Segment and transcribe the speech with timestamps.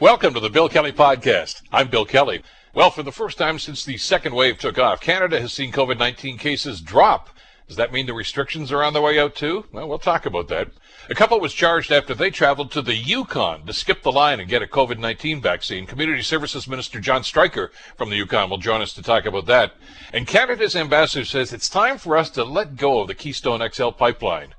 [0.00, 1.62] Welcome to the Bill Kelly Podcast.
[1.72, 2.42] I'm Bill Kelly.
[2.74, 6.00] Well, for the first time since the second wave took off, Canada has seen COVID
[6.00, 7.30] 19 cases drop.
[7.68, 9.66] Does that mean the restrictions are on the way out too?
[9.70, 10.72] Well, we'll talk about that.
[11.08, 14.48] A couple was charged after they traveled to the Yukon to skip the line and
[14.48, 15.86] get a COVID 19 vaccine.
[15.86, 19.74] Community Services Minister John Streicker from the Yukon will join us to talk about that.
[20.12, 23.90] And Canada's ambassador says it's time for us to let go of the Keystone XL
[23.90, 24.54] pipeline.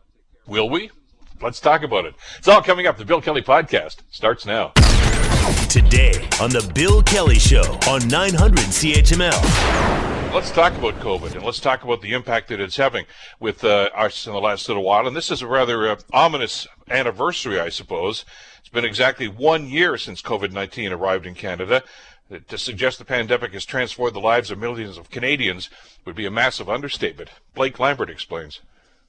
[0.47, 0.91] Will we?
[1.45, 2.15] Let's talk about it.
[2.39, 2.97] It's all coming up.
[2.97, 4.69] The Bill Kelly Podcast starts now.
[5.69, 10.33] Today on The Bill Kelly Show on 900 CHML.
[10.33, 13.05] Let's talk about COVID and let's talk about the impact that it's having
[13.39, 15.05] with uh, us in the last little while.
[15.05, 18.25] And this is a rather uh, ominous anniversary, I suppose.
[18.57, 21.83] It's been exactly one year since COVID 19 arrived in Canada.
[22.47, 25.69] To suggest the pandemic has transformed the lives of millions of Canadians
[26.05, 27.29] would be a massive understatement.
[27.53, 28.61] Blake Lambert explains.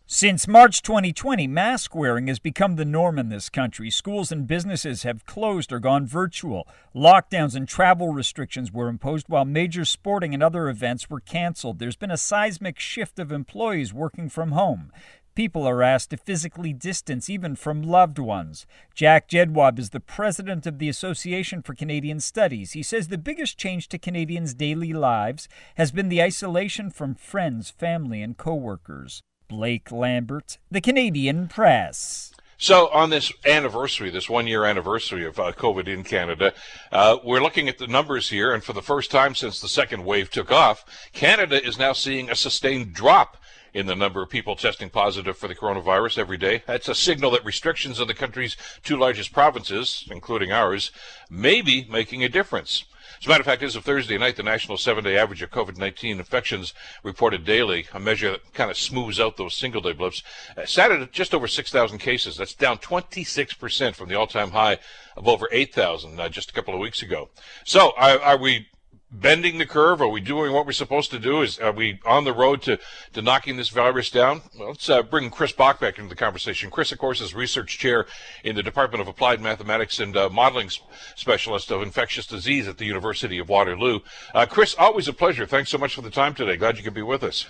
[0.09, 3.91] Since March 2020, mask wearing has become the norm in this country.
[3.91, 6.69] Schools and businesses have closed or gone virtual.
[6.95, 11.81] Lockdowns and travel restrictions were imposed while major sporting and other events were canceled.
[11.81, 14.93] There's been a seismic shift of employees working from home.
[15.35, 18.65] People are asked to physically distance even from loved ones.
[18.95, 22.73] Jack Jedwab is the president of the Association for Canadian Studies.
[22.75, 27.71] He says the biggest change to Canadians' daily lives has been the isolation from friends,
[27.71, 29.25] family, and coworkers.
[29.49, 32.33] Blake Lambert, the Canadian Press.
[32.59, 36.55] So, on this anniversary, this one year anniversary of uh, COVID in Canada,
[36.91, 40.07] uh, we're looking at the numbers here, and for the first time since the second
[40.07, 43.37] wave took off, Canada is now seeing a sustained drop
[43.75, 46.63] in the number of people testing positive for the coronavirus every day.
[46.67, 50.91] That's a signal that restrictions in the country's two largest provinces, including ours,
[51.29, 52.85] may be making a difference.
[53.21, 56.19] As a matter of fact, as of Thursday night, the national seven-day average of COVID-19
[56.19, 60.23] infections reported daily, a measure that kind of smooths out those single-day blips,
[60.57, 62.37] uh, sat at just over 6,000 cases.
[62.37, 64.79] That's down 26% from the all-time high
[65.17, 67.31] of over 8,000 uh, just a couple of weeks ago.
[67.65, 68.69] So, are, are we
[69.11, 70.01] bending the curve?
[70.01, 71.43] Are we doing what we're supposed to do?
[71.43, 72.79] Is are we on the road to,
[73.13, 74.43] to knocking this virus down?
[74.59, 76.71] Well, let's uh, bring Chris Bauch back into the conversation.
[76.71, 78.07] Chris, of course, is research chair
[78.45, 80.71] in the Department of Applied Mathematics and uh, modeling
[81.15, 84.01] specialist of infectious disease at the University of Waterloo.
[84.35, 85.47] Uh, Chris, always a pleasure.
[85.47, 86.57] Thanks so much for the time today.
[86.57, 87.47] Glad you could be with us.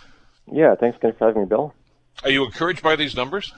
[0.51, 1.75] Yeah, thanks for having me, Bill.
[2.23, 3.53] Are you encouraged by these numbers?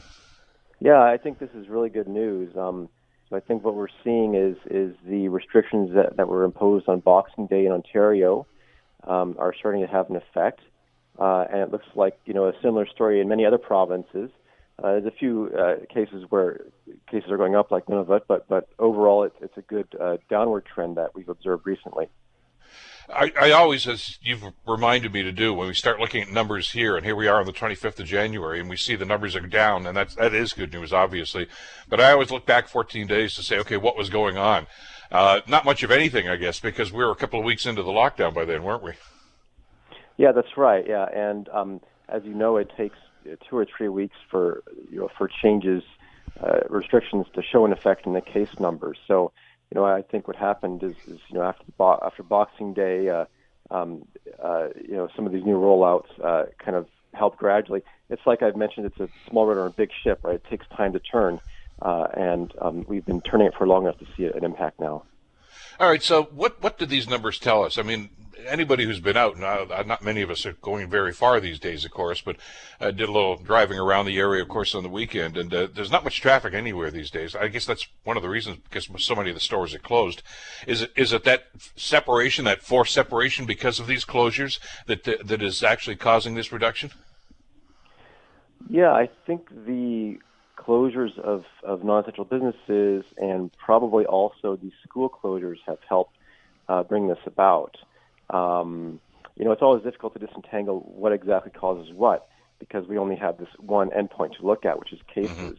[0.80, 2.56] Yeah, I think this is really good news.
[2.56, 2.88] Um,
[3.28, 7.00] so I think what we're seeing is is the restrictions that, that were imposed on
[7.00, 8.46] Boxing Day in Ontario
[9.06, 10.60] um, are starting to have an effect,
[11.18, 14.30] uh, and it looks like you know a similar story in many other provinces.
[14.82, 16.60] Uh, there's a few uh, cases where
[17.10, 20.64] cases are going up, like Nunavut, but but overall, it's it's a good uh, downward
[20.64, 22.08] trend that we've observed recently.
[23.10, 26.72] I, I, always, as you've reminded me to do, when we start looking at numbers
[26.72, 29.34] here, and here we are on the 25th of January, and we see the numbers
[29.34, 31.48] are down, and that's, that is good news, obviously.
[31.88, 34.66] But I always look back 14 days to say, okay, what was going on?
[35.10, 37.82] Uh, not much of anything, I guess, because we were a couple of weeks into
[37.82, 38.92] the lockdown by then, weren't we?
[40.18, 40.84] Yeah, that's right.
[40.86, 42.98] Yeah, and um, as you know, it takes
[43.48, 45.82] two or three weeks for you know for changes,
[46.42, 48.98] uh, restrictions to show an effect in the case numbers.
[49.06, 49.32] So
[49.70, 53.08] you know, I think what happened is, is you know, after bo- after Boxing Day,
[53.08, 53.26] uh,
[53.70, 54.06] um,
[54.42, 57.82] uh, you know, some of these new rollouts uh, kind of help gradually.
[58.10, 60.36] It's like I've mentioned, it's a small rudder on a big ship, right?
[60.36, 61.40] It takes time to turn,
[61.82, 65.04] uh, and um, we've been turning it for long enough to see an impact now.
[65.78, 66.02] All right.
[66.02, 67.78] So, what what do these numbers tell us?
[67.78, 68.08] I mean,
[68.46, 71.58] anybody who's been out, not, uh, not many of us are going very far these
[71.58, 72.36] days, of course, but
[72.80, 75.68] I did a little driving around the area, of course, on the weekend, and uh,
[75.72, 77.34] there's not much traffic anywhere these days.
[77.34, 80.22] I guess that's one of the reasons because so many of the stores are closed.
[80.66, 85.42] Is it is it that separation, that forced separation because of these closures that that
[85.42, 86.90] is actually causing this reduction?
[88.68, 90.18] Yeah, I think the
[90.56, 96.14] closures of, of non-essential businesses and probably also the school closures have helped
[96.68, 97.76] uh, bring this about.
[98.30, 99.00] Um,
[99.36, 102.28] you know, it's always difficult to disentangle what exactly causes what
[102.58, 105.36] because we only have this one endpoint to look at, which is cases.
[105.36, 105.52] Mm-hmm.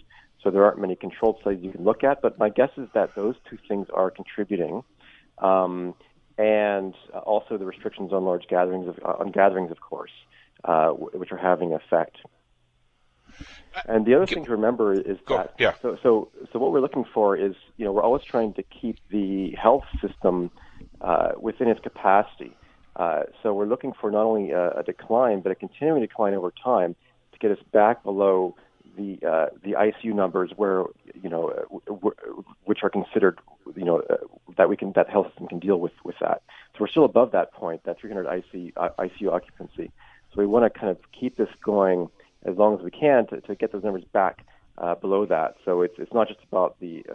[0.44, 2.22] So there aren't many controlled studies you can look at.
[2.22, 4.84] But my guess is that those two things are contributing,
[5.38, 5.96] um,
[6.38, 6.94] and
[7.26, 10.12] also the restrictions on large gatherings of uh, on gatherings, of course,
[10.64, 12.18] uh, which are having effect.
[13.86, 15.38] And the other thing to remember is Go.
[15.38, 15.74] that yeah.
[15.82, 18.98] so so so what we're looking for is you know we're always trying to keep
[19.10, 20.52] the health system
[21.02, 22.56] uh, within its capacity.
[22.96, 26.52] Uh, so we're looking for not only a, a, decline, but a continuing decline over
[26.64, 26.96] time
[27.32, 28.56] to get us back below
[28.98, 33.40] the uh, the ICU numbers, where you know, uh, w- which are considered,
[33.76, 34.16] you know, uh,
[34.58, 36.42] that we can that health system can deal with with that.
[36.74, 39.92] So we're still above that point, that 300 ICU, ICU occupancy.
[40.34, 42.10] So we want to kind of keep this going
[42.46, 44.46] as long as we can to, to get those numbers back
[44.78, 45.56] uh, below that.
[45.64, 47.06] So it's it's not just about the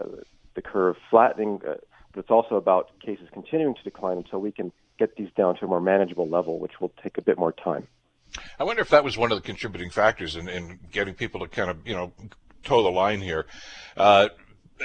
[0.54, 1.60] the curve flattening
[2.14, 5.64] but it's also about cases continuing to decline until we can get these down to
[5.64, 7.87] a more manageable level, which will take a bit more time.
[8.58, 11.49] I wonder if that was one of the contributing factors in, in getting people to
[11.49, 12.12] kind of, you know,
[12.64, 13.46] toe the line here.
[13.96, 14.28] Uh,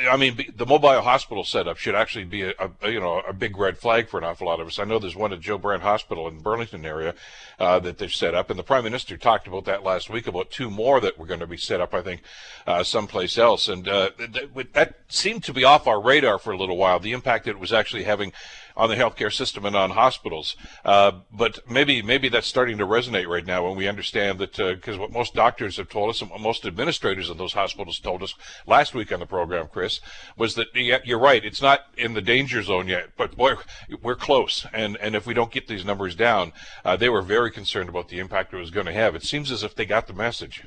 [0.08, 3.58] I mean, the mobile hospital setup should actually be a, a, you know a big
[3.58, 4.80] red flag for an awful lot of us.
[4.80, 7.16] I know there's one at Joe Brant Hospital in the Burlington area
[7.60, 10.52] uh, that they've set up, and the Prime Minister talked about that last week about
[10.52, 11.94] two more that were going to be set up.
[11.94, 12.22] I think
[12.68, 16.58] uh, someplace else, and uh, that, that seemed to be off our radar for a
[16.58, 17.00] little while.
[17.00, 18.32] The impact that it was actually having
[18.80, 20.56] on the healthcare system and on hospitals.
[20.86, 24.96] Uh, but maybe maybe that's starting to resonate right now when we understand that because
[24.96, 28.24] uh, what most doctors have told us and what most administrators of those hospitals told
[28.24, 28.34] us
[28.66, 30.00] last week on the program, Chris,
[30.38, 31.44] was that yeah, you're right.
[31.44, 33.56] It's not in the danger zone yet, but boy,
[34.02, 34.66] we're close.
[34.72, 36.54] And and if we don't get these numbers down,
[36.86, 39.14] uh, they were very concerned about the impact it was going to have.
[39.14, 40.64] It seems as if they got the message.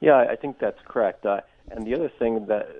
[0.00, 1.24] Yeah, I think that's correct.
[1.24, 2.79] Uh, and the other thing that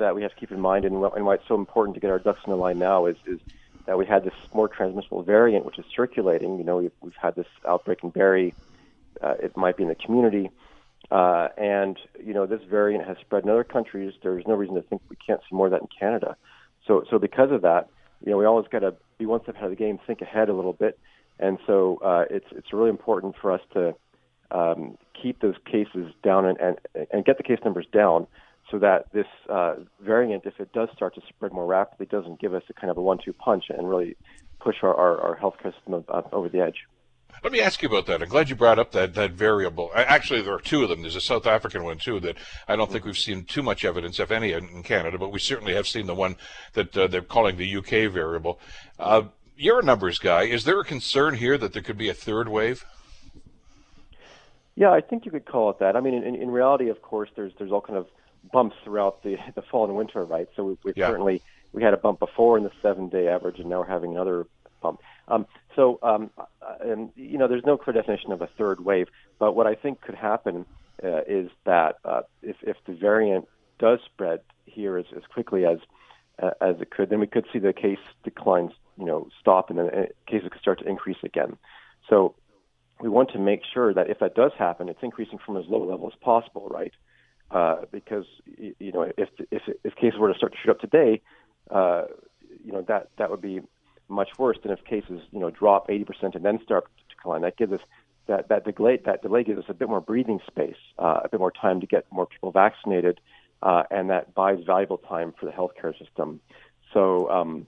[0.00, 2.10] that we have to keep in mind, and, and why it's so important to get
[2.10, 3.38] our ducks in a line now, is, is
[3.86, 6.58] that we had this more transmissible variant which is circulating.
[6.58, 8.54] You know, we've, we've had this outbreak in Barrie.
[9.22, 10.50] Uh, it might be in the community.
[11.10, 14.12] Uh, and, you know, this variant has spread in other countries.
[14.22, 16.36] There's no reason to think we can't see more of that in Canada.
[16.86, 17.88] So, so because of that,
[18.24, 20.48] you know, we always got to be one step ahead of the game, think ahead
[20.48, 20.98] a little bit.
[21.38, 23.94] And so uh, it's, it's really important for us to
[24.50, 26.76] um, keep those cases down and, and,
[27.10, 28.26] and get the case numbers down
[28.70, 32.54] so that this uh, variant, if it does start to spread more rapidly, doesn't give
[32.54, 34.16] us a kind of a one-two punch and really
[34.60, 36.86] push our, our, our healthcare system over the edge.
[37.42, 38.22] Let me ask you about that.
[38.22, 39.90] I'm glad you brought up that, that variable.
[39.94, 41.00] Actually, there are two of them.
[41.00, 42.36] There's a South African one, too, that
[42.68, 45.74] I don't think we've seen too much evidence, if any, in Canada, but we certainly
[45.74, 46.36] have seen the one
[46.74, 48.60] that uh, they're calling the UK variable.
[48.98, 49.22] Uh,
[49.56, 50.42] you're a numbers guy.
[50.42, 52.84] Is there a concern here that there could be a third wave?
[54.74, 55.96] Yeah, I think you could call it that.
[55.96, 58.06] I mean, in, in reality, of course, there's there's all kind of
[58.52, 60.48] bumps throughout the the fall and winter, right?
[60.56, 61.08] So we, we yeah.
[61.08, 61.42] certainly
[61.72, 64.46] we had a bump before in the seven day average, and now we're having another
[64.82, 65.00] bump.
[65.28, 65.46] Um,
[65.76, 66.44] so, um, uh,
[66.80, 69.08] and you know, there's no clear definition of a third wave,
[69.38, 70.66] but what I think could happen
[71.02, 73.48] uh, is that uh, if if the variant
[73.78, 75.78] does spread here as, as quickly as
[76.42, 79.78] uh, as it could, then we could see the case declines, you know, stop, and
[79.78, 81.56] then uh, cases could start to increase again.
[82.08, 82.34] So
[83.00, 85.82] we want to make sure that if that does happen, it's increasing from as low
[85.82, 86.92] a level as possible, right?
[87.50, 88.24] Uh, because
[88.56, 91.20] you know if if if cases were to start to shoot up today,
[91.70, 92.04] uh,
[92.64, 93.60] you know that that would be
[94.08, 97.42] much worse than if cases you know drop 80% and then start to decline.
[97.42, 97.80] That gives us
[98.26, 101.40] that that delay that delay gives us a bit more breathing space, uh, a bit
[101.40, 103.20] more time to get more people vaccinated,
[103.62, 106.40] uh, and that buys valuable time for the healthcare system.
[106.92, 107.30] So.
[107.30, 107.66] Um,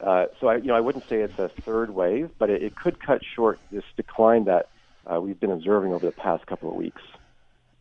[0.00, 2.74] uh, so I, you know, I wouldn't say it's a third wave, but it, it
[2.74, 4.70] could cut short this decline that
[5.06, 7.02] uh, we've been observing over the past couple of weeks.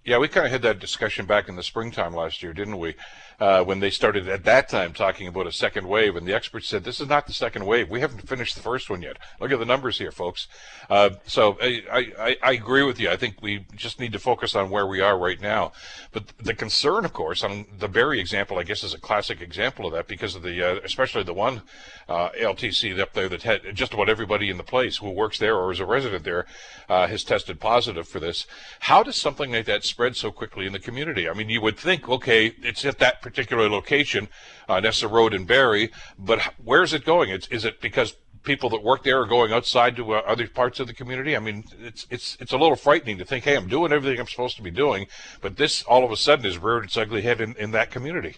[0.10, 2.96] Yeah, we kind of had that discussion back in the springtime last year, didn't we?
[3.40, 6.68] Uh, when they started at that time talking about a second wave, and the experts
[6.68, 7.90] said this is not the second wave.
[7.90, 9.18] We haven't finished the first one yet.
[9.40, 10.48] Look at the numbers here, folks.
[10.90, 11.84] Uh, so I,
[12.20, 13.10] I, I, agree with you.
[13.10, 15.72] I think we just need to focus on where we are right now.
[16.12, 19.86] But the concern, of course, on the Barrie example, I guess, is a classic example
[19.86, 21.62] of that because of the, uh, especially the one
[22.10, 25.56] uh, LTC up there that had just about everybody in the place who works there
[25.56, 26.46] or is a resident there
[26.90, 28.48] uh, has tested positive for this.
[28.80, 31.30] How does something like that spread so quickly in the community?
[31.30, 34.28] I mean, you would think, okay, it's at that particular location,
[34.68, 37.30] uh, Nessa Road in Barrie, but where's it going?
[37.30, 40.80] It's, is it because people that work there are going outside to uh, other parts
[40.80, 41.36] of the community?
[41.36, 44.28] I mean, it's it's it's a little frightening to think, hey, I'm doing everything I'm
[44.28, 45.06] supposed to be doing,
[45.42, 48.38] but this all of a sudden is reared its ugly head in, in that community.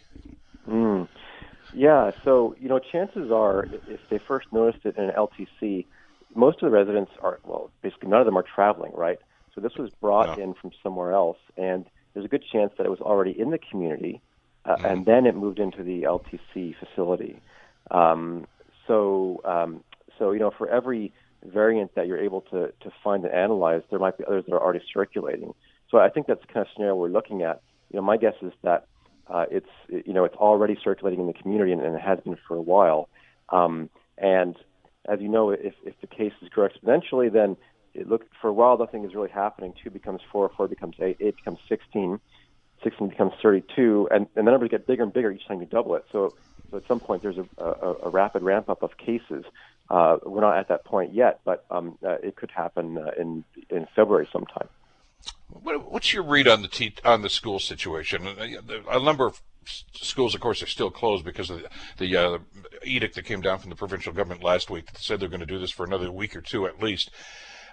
[0.67, 1.07] Mm.
[1.73, 5.85] Yeah, so you know, chances are, if they first noticed it in an LTC,
[6.35, 9.19] most of the residents are well, basically none of them are traveling, right?
[9.55, 10.43] So this was brought no.
[10.43, 13.57] in from somewhere else, and there's a good chance that it was already in the
[13.57, 14.21] community,
[14.65, 14.85] uh, mm-hmm.
[14.85, 17.39] and then it moved into the LTC facility.
[17.89, 18.47] Um,
[18.87, 19.83] so, um,
[20.17, 21.13] so you know, for every
[21.43, 24.61] variant that you're able to to find and analyze, there might be others that are
[24.61, 25.53] already circulating.
[25.89, 27.61] So I think that's the kind of scenario we're looking at.
[27.91, 28.87] You know, my guess is that
[29.27, 32.37] uh, it's you know it's already circulating in the community and, and it has been
[32.47, 33.09] for a while.
[33.49, 34.55] Um, and
[35.07, 37.57] as you know, if if the cases grow exponentially, then
[37.93, 39.73] it look for a while nothing is really happening.
[39.83, 42.19] Two becomes four, four becomes eight, eight becomes sixteen,
[42.83, 45.95] sixteen becomes thirty-two, and, and the numbers get bigger and bigger each time you double
[45.95, 46.05] it.
[46.11, 46.33] So
[46.69, 49.45] so at some point there's a, a, a rapid ramp up of cases.
[49.89, 53.43] Uh, we're not at that point yet, but um, uh, it could happen uh, in
[53.69, 54.69] in February sometime.
[55.49, 58.25] What's your read on the te- on the school situation?
[58.89, 62.37] A number of schools, of course, are still closed because of the, the uh,
[62.85, 65.45] edict that came down from the provincial government last week that said they're going to
[65.45, 67.11] do this for another week or two at least.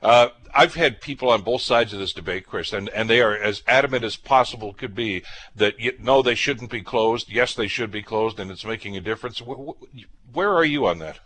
[0.02, 3.36] Uh, I've had people on both sides of this debate, Chris, and, and they are
[3.36, 5.22] as adamant as possible could be
[5.54, 7.30] that you, no, they shouldn't be closed.
[7.30, 9.40] Yes, they should be closed, and it's making a difference.
[9.40, 11.20] Where are you on that?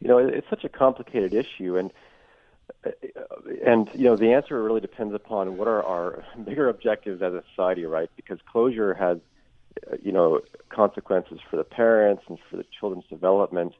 [0.00, 1.92] You know, it's such a complicated issue, and
[3.64, 7.42] and you know the answer really depends upon what are our bigger objectives as a
[7.50, 8.10] society, right?
[8.16, 9.18] Because closure has
[10.02, 13.74] you know consequences for the parents and for the children's development,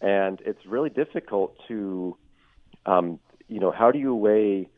[0.00, 2.16] and it's really difficult to
[2.86, 3.18] um,
[3.50, 4.68] you know how do you weigh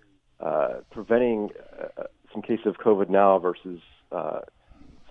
[0.40, 1.50] uh, preventing
[1.80, 4.40] uh, some cases of COVID now versus uh,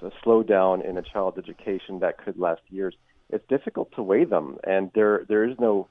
[0.02, 2.96] a slowdown in a child's education that could last years.
[3.30, 5.88] It's difficult to weigh them, and there there is no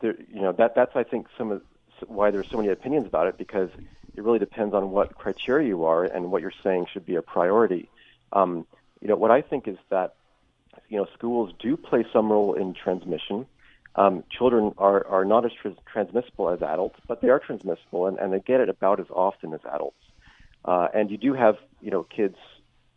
[0.00, 1.62] there, you know that that's I think some of
[2.06, 3.70] why there's so many opinions about it because
[4.16, 7.22] it really depends on what criteria you are and what you're saying should be a
[7.22, 7.88] priority.
[8.32, 8.66] Um,
[9.00, 10.16] you know what I think is that
[10.88, 13.46] you know schools do play some role in transmission.
[13.96, 18.18] Um, children are, are not as tr- transmissible as adults, but they are transmissible, and,
[18.18, 19.96] and they get it about as often as adults.
[20.64, 22.36] Uh, and you do have, you know, kids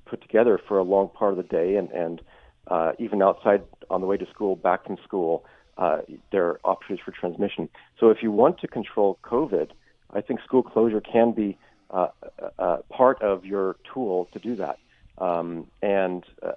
[0.06, 2.22] put together for a long part of the day, and, and
[2.68, 5.44] uh, even outside on the way to school, back from school,
[5.78, 6.00] uh,
[6.32, 7.70] there are opportunities for transmission.
[8.00, 9.70] So if you want to control COVID,
[10.12, 11.58] I think school closure can be
[11.92, 12.08] uh,
[12.58, 14.78] uh, part of your tool to do that.
[15.18, 16.54] Um, and uh,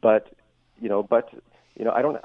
[0.00, 0.32] but
[0.80, 1.28] you know, but
[1.76, 2.16] you know, I don't.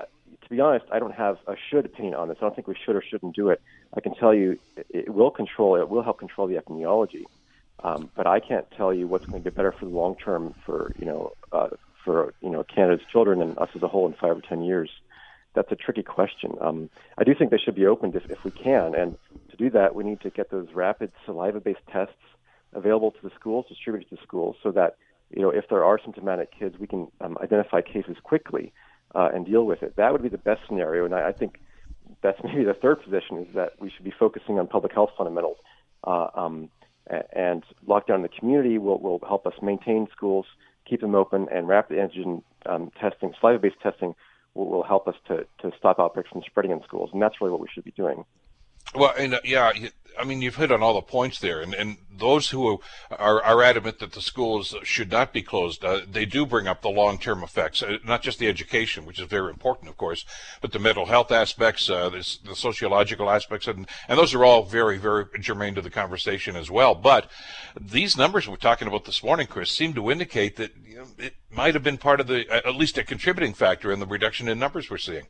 [0.51, 2.35] Be honest, I don't have a should opinion on this.
[2.39, 3.61] I don't think we should or shouldn't do it.
[3.95, 5.77] I can tell you, it will control.
[5.77, 7.23] It will help control the epidemiology.
[7.81, 10.53] Um, but I can't tell you what's going to be better for the long term
[10.65, 11.69] for you know uh,
[12.03, 14.89] for you know Canada's children and us as a whole in five or ten years
[15.53, 16.51] that's a tricky question.
[16.59, 19.17] Um, I do think they should be opened if, if we can, and
[19.49, 22.13] to do that, we need to get those rapid saliva-based tests
[22.73, 24.97] available to the schools, distributed to schools, so that
[25.29, 28.73] you know if there are symptomatic kids, we can um, identify cases quickly
[29.15, 29.95] uh, and deal with it.
[29.97, 31.59] That would be the best scenario, and I, I think
[32.21, 35.57] that's maybe the third position is that we should be focusing on public health fundamentals.
[36.03, 36.69] Uh, um,
[37.33, 40.45] and lockdown in the community will, will help us maintain schools,
[40.87, 44.15] keep them open, and rapid antigen um, testing, saliva-based testing
[44.53, 47.09] will, will help us to, to stop outbreaks from spreading in schools.
[47.11, 48.23] And that's really what we should be doing.
[48.93, 49.71] Well, and uh, yeah,
[50.19, 52.79] I mean, you've hit on all the points there, and, and those who
[53.09, 56.81] are, are adamant that the schools should not be closed, uh, they do bring up
[56.81, 60.25] the long-term effects, uh, not just the education, which is very important, of course,
[60.61, 64.63] but the mental health aspects, uh, this, the sociological aspects, and, and those are all
[64.63, 66.93] very, very germane to the conversation as well.
[66.93, 67.29] But
[67.79, 71.35] these numbers we're talking about this morning, Chris, seem to indicate that you know, it
[71.49, 74.59] might have been part of the, at least a contributing factor in the reduction in
[74.59, 75.27] numbers we're seeing.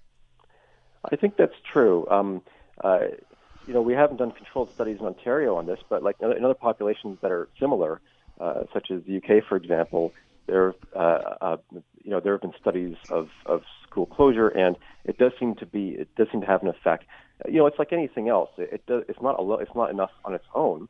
[1.11, 2.07] I think that's true.
[2.09, 2.41] Um,
[2.83, 2.99] uh,
[3.71, 6.53] you know, we haven't done controlled studies in Ontario on this, but like in other
[6.53, 8.01] populations that are similar,
[8.37, 10.11] uh, such as the UK, for example,
[10.45, 10.99] there, uh,
[11.39, 11.57] uh,
[12.03, 14.75] you know, there have been studies of, of school closure, and
[15.05, 17.05] it does seem to be, it does seem to have an effect.
[17.47, 18.49] You know, it's like anything else.
[18.57, 20.89] It, it does, it's not a, it's not enough on its own.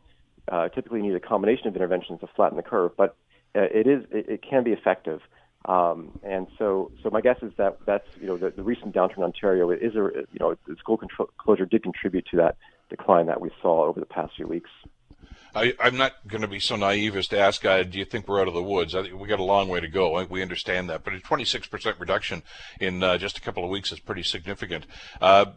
[0.52, 3.16] Uh, typically, you need a combination of interventions to flatten the curve, but
[3.54, 5.22] uh, it is, it, it can be effective.
[5.66, 9.18] Um, and so, so my guess is that that's you know the, the recent downturn
[9.18, 11.00] in Ontario is a you know the school
[11.38, 12.58] closure did contribute to that
[12.90, 14.70] decline that we saw over the past few weeks.
[15.54, 18.28] I, am not going to be so naive as to ask, uh, do you think
[18.28, 18.96] we're out of the woods?
[18.96, 20.24] I think we got a long way to go.
[20.26, 22.44] We understand that, but a 26% reduction
[22.80, 24.86] in uh, just a couple of weeks is pretty significant.
[25.20, 25.48] Uh,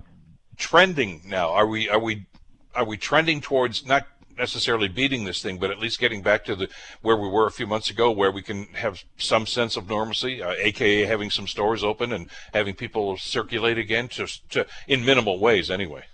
[0.56, 2.26] trending now, are we are we
[2.74, 6.56] are we trending towards not necessarily beating this thing, but at least getting back to
[6.56, 6.68] the
[7.02, 10.42] where we were a few months ago, where we can have some sense of normalcy,
[10.42, 15.38] uh, aka having some stores open and having people circulate again, to, to in minimal
[15.38, 16.04] ways anyway.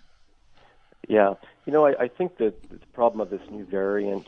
[1.09, 1.35] Yeah,
[1.67, 4.27] you know, I, I think that the problem of this new variant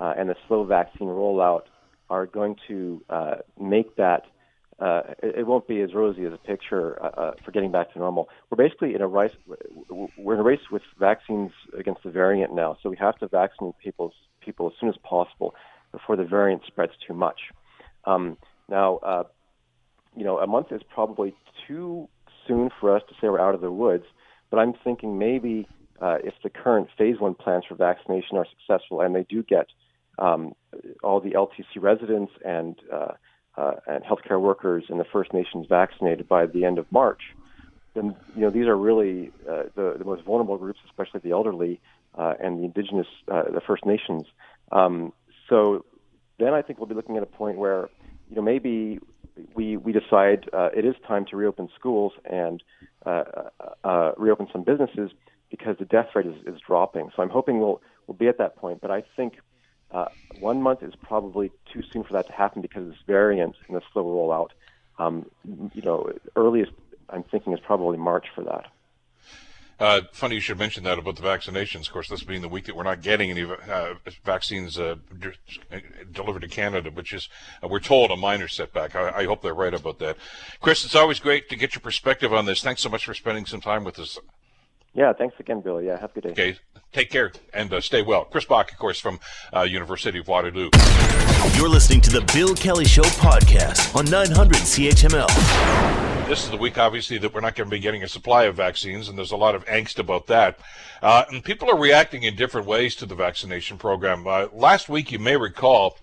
[0.00, 1.64] uh, and the slow vaccine rollout
[2.10, 4.26] are going to uh, make that
[4.80, 7.98] uh, it, won't be as rosy as a picture uh, uh, for getting back to
[7.98, 8.28] normal.
[8.48, 9.32] We're basically in a race.
[9.88, 13.74] We're in a race with vaccines against the variant now, so we have to vaccinate
[13.82, 15.54] people people as soon as possible
[15.90, 17.40] before the variant spreads too much.
[18.04, 18.36] Um,
[18.68, 19.24] now, uh,
[20.16, 21.34] you know, a month is probably
[21.66, 22.08] too
[22.46, 24.04] soon for us to say we're out of the woods,
[24.48, 25.66] but I'm thinking maybe
[26.00, 29.66] uh, if the current phase one plans for vaccination are successful and they do get
[30.20, 30.54] um,
[31.02, 32.76] all the LTC residents and
[33.58, 37.22] uh, and healthcare workers and the First Nations vaccinated by the end of March,
[37.94, 41.80] then you know these are really uh, the the most vulnerable groups, especially the elderly
[42.16, 44.24] uh, and the Indigenous, uh, the First Nations.
[44.70, 45.12] Um,
[45.48, 45.84] so
[46.38, 47.88] then I think we'll be looking at a point where
[48.30, 49.00] you know maybe
[49.54, 52.62] we we decide uh, it is time to reopen schools and
[53.04, 53.24] uh,
[53.84, 55.10] uh, reopen some businesses
[55.50, 57.10] because the death rate is, is dropping.
[57.16, 58.80] So I'm hoping we'll we'll be at that point.
[58.80, 59.34] But I think
[59.90, 60.06] uh,
[60.40, 63.82] one month is probably too soon for that to happen because this variant and the
[63.92, 64.50] slow rollout.
[64.98, 65.26] Um,
[65.74, 66.72] you know, earliest
[67.10, 68.66] I'm thinking is probably March for that.
[69.80, 71.86] Uh, funny you should mention that about the vaccinations.
[71.86, 74.96] Of course, this being the week that we're not getting any uh, vaccines uh,
[76.10, 77.28] delivered to Canada, which is,
[77.62, 78.96] uh, we're told, a minor setback.
[78.96, 80.16] I, I, hope they're right about that.
[80.60, 82.60] Chris, it's always great to get your perspective on this.
[82.60, 84.18] Thanks so much for spending some time with us.
[84.98, 85.80] Yeah, thanks again, Bill.
[85.80, 86.30] Yeah, have a good day.
[86.30, 86.58] Okay,
[86.92, 88.24] take care and uh, stay well.
[88.24, 89.20] Chris Bauch, of course, from
[89.54, 90.70] uh, University of Waterloo.
[91.54, 96.76] You're listening to the Bill Kelly Show podcast on 900 CHML this is the week,
[96.76, 99.36] obviously, that we're not going to be getting a supply of vaccines, and there's a
[99.36, 100.58] lot of angst about that.
[101.00, 104.26] Uh, and people are reacting in different ways to the vaccination program.
[104.26, 105.96] Uh, last week, you may recall,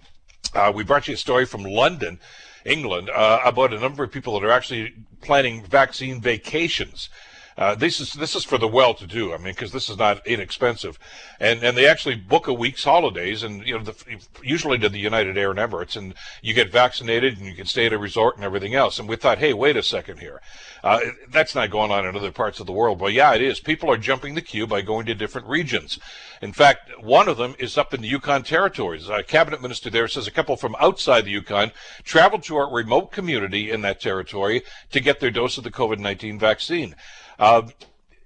[0.56, 2.20] uh, we brought you a story from London,
[2.66, 7.10] England, uh, about a number of people that are actually planning vaccine vacations.
[7.58, 9.34] Uh, this is this is for the well-to-do.
[9.34, 11.00] I mean, because this is not inexpensive,
[11.40, 13.96] and and they actually book a week's holidays, and you know, the,
[14.44, 17.94] usually to the United Arab Emirates, and you get vaccinated and you can stay at
[17.94, 19.00] a resort and everything else.
[19.00, 20.42] And we thought, hey, wait a second here,
[20.84, 23.00] uh, that's not going on in other parts of the world.
[23.00, 23.62] But yeah, it is.
[23.62, 25.98] People are jumping the queue by going to different regions.
[26.42, 29.08] In fact, one of them is up in the Yukon territories.
[29.08, 31.72] A cabinet minister there says a couple from outside the Yukon
[32.04, 36.38] traveled to a remote community in that territory to get their dose of the COVID-19
[36.38, 36.96] vaccine.
[37.40, 37.64] Uh,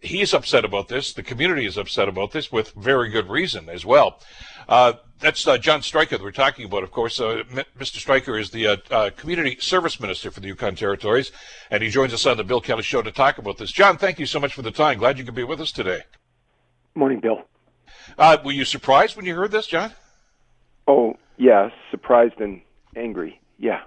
[0.01, 1.13] he's upset about this.
[1.13, 4.19] The community is upset about this with very good reason as well.
[4.67, 7.19] Uh, that's uh, John Streicker that we're talking about, of course.
[7.19, 7.43] Uh,
[7.77, 7.97] Mr.
[7.97, 11.31] Streicker is the uh, uh, Community Service Minister for the Yukon Territories,
[11.69, 13.71] and he joins us on the Bill Kelly Show to talk about this.
[13.71, 14.99] John, thank you so much for the time.
[14.99, 16.01] Glad you could be with us today.
[16.95, 17.43] Morning, Bill.
[18.17, 19.91] were you surprised when you heard this, John?
[20.87, 22.61] Oh, yeah, surprised and
[22.95, 23.41] angry.
[23.57, 23.81] Yeah.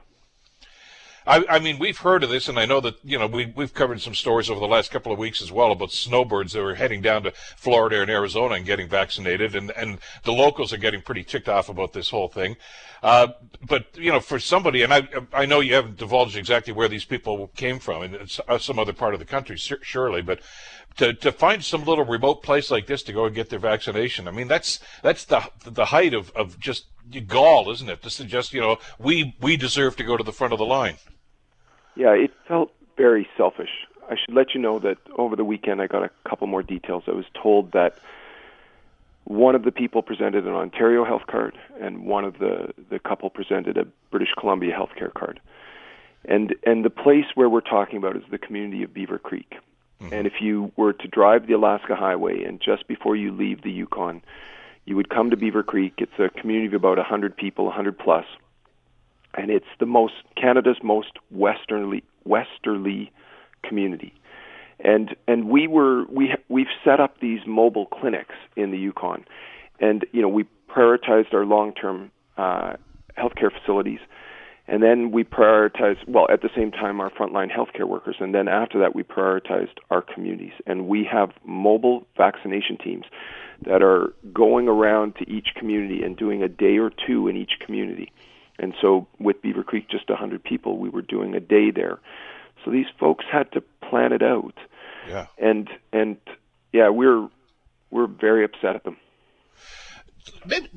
[1.27, 3.73] I, I, mean, we've heard of this, and I know that you know we we've
[3.73, 6.75] covered some stories over the last couple of weeks as well about snowbirds that are
[6.75, 11.03] heading down to Florida and Arizona and getting vaccinated, and and the locals are getting
[11.03, 12.57] pretty ticked off about this whole thing.
[13.03, 13.29] Uh,
[13.67, 17.05] but you know, for somebody, and I I know you haven't divulged exactly where these
[17.05, 20.41] people came from, and uh, some other part of the country, surely, but
[20.97, 24.29] to to find some little remote place like this to go and get their vaccination,
[24.29, 26.87] I mean, that's that's the the height of of just
[27.21, 28.03] gall, isn't it?
[28.03, 30.97] To suggest you know we we deserve to go to the front of the line.
[31.95, 33.87] Yeah, it felt very selfish.
[34.09, 37.05] I should let you know that over the weekend I got a couple more details.
[37.07, 37.99] I was told that
[39.25, 43.31] one of the people presented an Ontario health card, and one of the the couple
[43.31, 45.41] presented a British Columbia healthcare card.
[46.25, 49.55] And and the place where we're talking about is the community of Beaver Creek.
[50.01, 50.15] Mm-hmm.
[50.15, 53.71] And if you were to drive the Alaska Highway, and just before you leave the
[53.71, 54.23] Yukon,
[54.85, 55.95] you would come to Beaver Creek.
[55.99, 58.25] It's a community of about 100 people, 100 plus
[59.35, 63.11] and it's the most Canada's most westerly westerly
[63.63, 64.15] community.
[64.81, 69.25] And and we were we we've set up these mobile clinics in the Yukon,
[69.81, 72.75] and you know we prioritized our long-term uh,
[73.17, 74.01] healthcare facilities,
[74.69, 78.49] and then we prioritized well at the same time our frontline healthcare workers, and then
[78.49, 83.05] after that we prioritized our communities, and we have mobile vaccination teams
[83.65, 87.59] that are going around to each community and doing a day or two in each
[87.61, 88.13] community
[88.59, 91.99] and so with Beaver Creek, just 100 people, we were doing a day there.
[92.65, 94.55] So these folks had to plan it out.
[95.09, 95.27] Yeah.
[95.37, 96.17] And and
[96.73, 97.29] yeah, we're
[97.91, 98.97] we're very upset at them.
[100.47, 100.69] Maybe,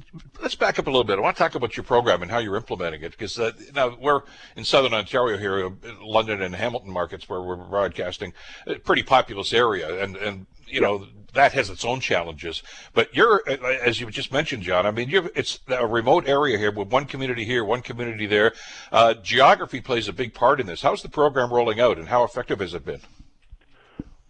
[0.42, 1.18] let's back up a little bit.
[1.18, 3.96] I want to talk about your program and how you're implementing it because uh, now
[4.00, 4.22] we're
[4.56, 5.70] in southern Ontario here, uh,
[6.02, 8.34] London and Hamilton markets where we're broadcasting,
[8.68, 12.64] a pretty populous area, and and you know that has its own challenges.
[12.94, 14.86] But you're, uh, as you just mentioned, John.
[14.86, 18.54] I mean, it's a remote area here with one community here, one community there.
[18.92, 20.82] Uh, geography plays a big part in this.
[20.82, 23.02] How's the program rolling out, and how effective has it been?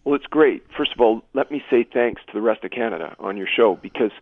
[0.04, 0.62] Well, it's great.
[0.76, 3.76] First of all, let me say thanks to the rest of Canada on your show
[3.82, 4.12] because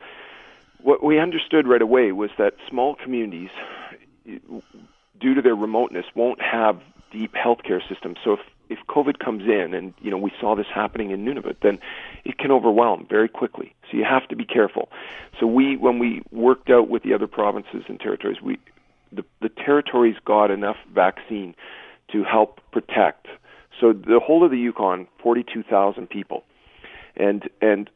[0.84, 3.48] what we understood right away was that small communities,
[4.24, 6.78] due to their remoteness, won't have
[7.10, 8.18] deep healthcare systems.
[8.22, 11.56] So if if COVID comes in, and you know we saw this happening in Nunavut,
[11.62, 11.78] then
[12.24, 13.74] it can overwhelm very quickly.
[13.90, 14.90] So you have to be careful.
[15.40, 18.58] So we, when we worked out with the other provinces and territories, we
[19.10, 21.54] the, the territories got enough vaccine
[22.12, 23.26] to help protect.
[23.80, 26.44] So the whole of the Yukon, 42,000 people,
[27.16, 27.88] and and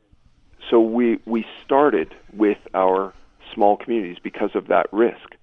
[0.71, 3.15] so we we started with our
[3.55, 5.35] small communities because of that risk.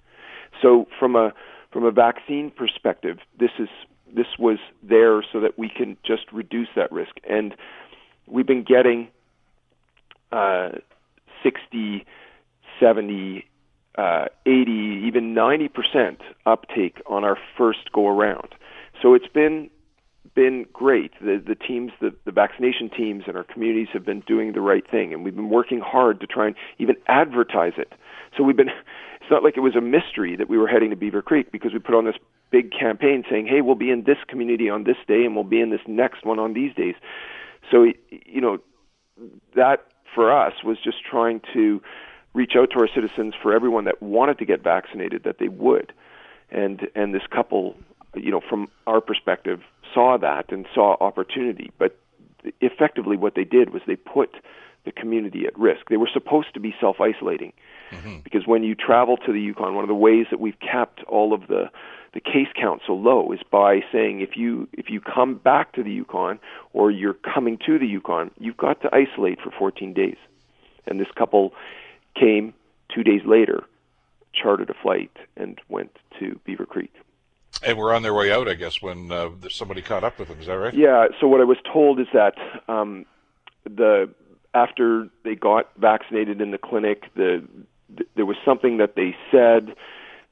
[0.62, 1.32] So from a
[1.72, 3.68] from a vaccine perspective, this is
[4.14, 7.16] this was there so that we can just reduce that risk.
[7.28, 7.54] And
[8.26, 9.08] we've been getting
[10.32, 10.70] uh,
[11.42, 12.04] 60,
[12.80, 13.44] 70,
[13.98, 18.54] uh, 80, even 90% uptake on our first go around.
[19.02, 19.70] So it's been
[20.36, 21.12] been great.
[21.20, 24.88] The the teams, the, the vaccination teams and our communities have been doing the right
[24.88, 27.92] thing and we've been working hard to try and even advertise it.
[28.36, 28.68] So we've been
[29.20, 31.72] it's not like it was a mystery that we were heading to Beaver Creek because
[31.72, 32.14] we put on this
[32.52, 35.60] big campaign saying, "Hey, we'll be in this community on this day, and we'll be
[35.60, 36.94] in this next one on these days."
[37.72, 38.58] So you know,
[39.56, 41.82] that for us was just trying to
[42.34, 45.92] reach out to our citizens for everyone that wanted to get vaccinated that they would,
[46.50, 47.74] and and this couple,
[48.22, 49.60] you know, from our perspective,
[49.92, 51.98] saw that and saw opportunity, but
[52.60, 54.36] effectively what they did was they put
[54.84, 55.88] the community at risk.
[55.90, 57.52] They were supposed to be self isolating
[57.90, 58.18] mm-hmm.
[58.24, 61.34] because when you travel to the Yukon, one of the ways that we've kept all
[61.34, 61.70] of the
[62.14, 65.82] the case count so low is by saying if you if you come back to
[65.82, 66.38] the Yukon
[66.72, 70.16] or you're coming to the Yukon, you've got to isolate for 14 days.
[70.86, 71.52] And this couple
[72.18, 72.54] came
[72.94, 73.64] two days later,
[74.32, 76.92] chartered a flight, and went to Beaver Creek.
[77.62, 80.40] And we're on their way out, I guess, when uh, somebody caught up with them.
[80.40, 80.74] Is that right?
[80.74, 81.06] Yeah.
[81.20, 82.34] So what I was told is that
[82.68, 83.06] um,
[83.64, 84.10] the
[84.54, 87.46] after they got vaccinated in the clinic, the,
[87.94, 89.74] the there was something that they said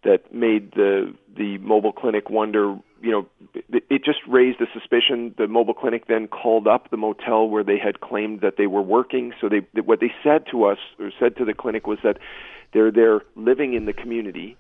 [0.05, 2.79] that made the the mobile clinic wonder.
[3.01, 5.35] You know, it, it just raised a suspicion.
[5.37, 8.83] The mobile clinic then called up the motel where they had claimed that they were
[8.83, 9.33] working.
[9.41, 12.19] So they what they said to us or said to the clinic was that
[12.73, 14.57] they're there living in the community,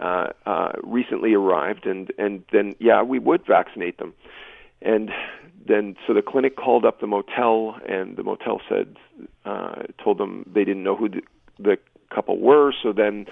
[0.00, 4.14] uh, uh, recently arrived, and and then yeah, we would vaccinate them.
[4.82, 5.10] And
[5.66, 8.96] then so the clinic called up the motel, and the motel said
[9.44, 11.22] uh, told them they didn't know who the,
[11.58, 11.78] the
[12.14, 12.72] couple were.
[12.82, 13.26] So then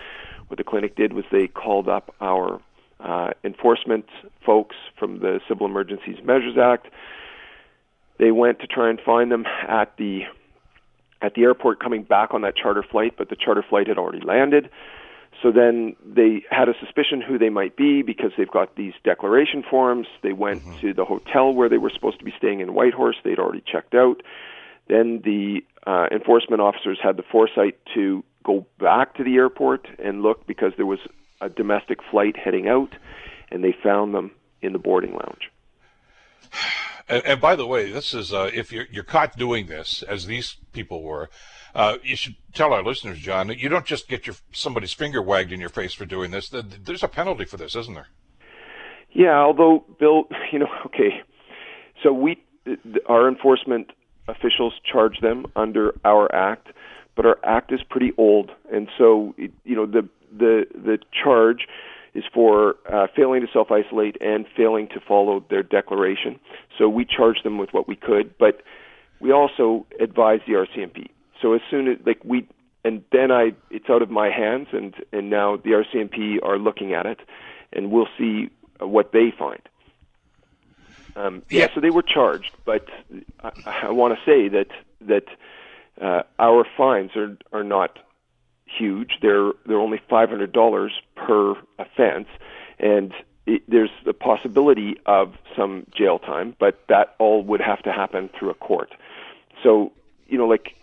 [0.48, 2.60] what the clinic did was they called up our
[3.00, 4.06] uh, enforcement
[4.44, 6.88] folks from the Civil Emergencies Measures Act.
[8.18, 10.22] They went to try and find them at the
[11.20, 14.20] at the airport coming back on that charter flight, but the charter flight had already
[14.24, 14.68] landed.
[15.44, 19.62] So then they had a suspicion who they might be because they've got these declaration
[19.62, 20.06] forms.
[20.22, 20.80] They went mm-hmm.
[20.80, 23.16] to the hotel where they were supposed to be staying in Whitehorse.
[23.22, 24.22] They'd already checked out.
[24.88, 30.22] Then the uh, enforcement officers had the foresight to go back to the airport and
[30.22, 31.00] look because there was
[31.42, 32.94] a domestic flight heading out,
[33.50, 34.30] and they found them
[34.62, 35.50] in the boarding lounge.
[37.06, 40.24] And, and by the way, this is uh, if you're, you're caught doing this, as
[40.24, 41.28] these people were,
[41.74, 45.20] uh, you should tell our listeners, John, that you don't just get your somebody's finger
[45.20, 46.48] wagged in your face for doing this.
[46.48, 48.08] There's a penalty for this, isn't there?
[49.12, 51.22] Yeah, although Bill, you know, okay,
[52.02, 52.42] so we
[53.08, 53.90] our enforcement
[54.28, 56.68] officials charge them under our act,
[57.14, 61.66] but our act is pretty old, and so you know the the the charge
[62.14, 66.38] is for uh, failing to self isolate and failing to follow their declaration.
[66.78, 68.62] So we charge them with what we could, but
[69.20, 71.08] we also advise the RCMP.
[71.44, 72.48] So as soon as like we
[72.86, 76.94] and then I it's out of my hands and and now the RCMP are looking
[76.94, 77.20] at it
[77.70, 78.48] and we'll see
[78.80, 79.60] what they find.
[81.16, 81.60] Um, yeah.
[81.60, 82.88] yeah, so they were charged, but
[83.42, 84.68] I, I want to say that
[85.02, 85.24] that
[86.00, 87.98] uh, our fines are are not
[88.64, 89.18] huge.
[89.20, 92.28] They're they're only five hundred dollars per offense,
[92.78, 93.12] and
[93.44, 98.30] it, there's the possibility of some jail time, but that all would have to happen
[98.38, 98.94] through a court.
[99.62, 99.92] So
[100.26, 100.74] you know, like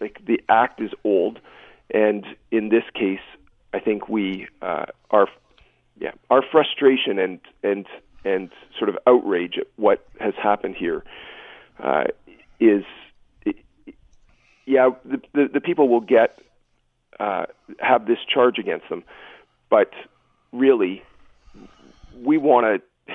[0.00, 1.40] like the act is old,
[1.92, 3.20] and in this case,
[3.72, 5.28] I think we uh, are,
[5.98, 7.86] yeah, our frustration and and
[8.24, 11.02] and sort of outrage at what has happened here
[11.82, 12.04] uh,
[12.58, 12.84] is,
[14.66, 16.38] yeah, the, the, the people will get
[17.18, 17.46] uh,
[17.78, 19.04] have this charge against them,
[19.68, 19.90] but
[20.52, 21.02] really,
[22.22, 23.14] we want to.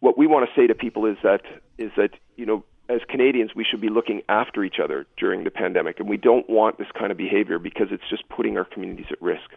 [0.00, 1.40] what we want to say to people is that
[1.78, 5.50] is that you know as Canadians, we should be looking after each other during the
[5.50, 9.06] pandemic, and we don't want this kind of behavior because it's just putting our communities
[9.10, 9.50] at risk.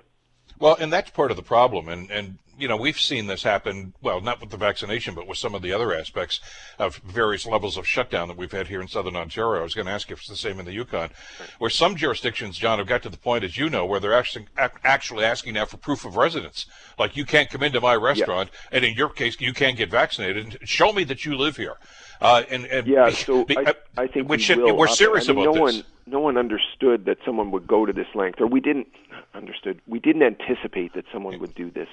[0.59, 3.93] Well, and that's part of the problem, and and you know we've seen this happen.
[4.01, 6.41] Well, not with the vaccination, but with some of the other aspects
[6.77, 9.61] of various levels of shutdown that we've had here in southern Ontario.
[9.61, 11.11] I was going to ask if it's the same in the Yukon,
[11.59, 14.47] where some jurisdictions, John, have got to the point, as you know, where they're actually
[14.57, 16.65] actually asking now for proof of residence.
[16.97, 18.77] Like you can't come into my restaurant, yeah.
[18.77, 20.57] and in your case, you can't get vaccinated.
[20.63, 21.77] Show me that you live here.
[22.21, 24.75] Uh, and, and, yeah, so be, I, I, think we will.
[24.75, 25.75] we're serious I mean, about no this.
[25.77, 28.87] One, no one understood that someone would go to this length, or we didn't
[29.33, 29.79] understood.
[29.87, 31.87] We didn't anticipate that someone would do this.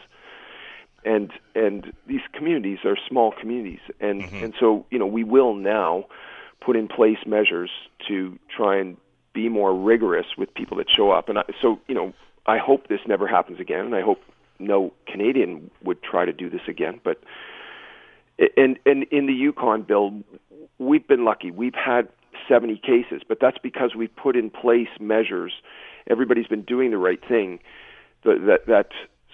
[1.04, 4.44] And and these communities are small communities, and mm-hmm.
[4.44, 6.06] and so you know we will now
[6.60, 7.70] put in place measures
[8.08, 8.96] to try and
[9.32, 11.28] be more rigorous with people that show up.
[11.28, 12.12] And I, so you know
[12.46, 14.20] I hope this never happens again, and I hope
[14.58, 17.00] no Canadian would try to do this again.
[17.04, 17.20] But
[18.57, 20.22] and and in the Yukon, Bill,
[20.79, 21.51] we've been lucky.
[21.51, 22.09] We've had
[22.49, 25.53] 70 cases, but that's because we've put in place measures.
[26.09, 27.61] Everybody's been doing the right thing.
[28.25, 28.90] That that,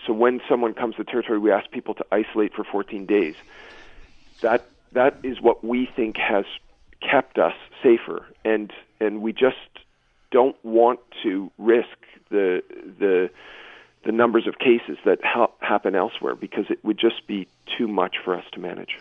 [0.07, 3.35] so when someone comes to the territory, we ask people to isolate for 14 days.
[4.41, 6.45] That that is what we think has
[7.01, 9.57] kept us safer, and and we just
[10.31, 11.88] don't want to risk
[12.31, 12.62] the
[12.99, 13.31] the
[14.05, 17.47] the numbers of cases that ha- happen elsewhere because it would just be
[17.79, 18.99] too much for us to manage.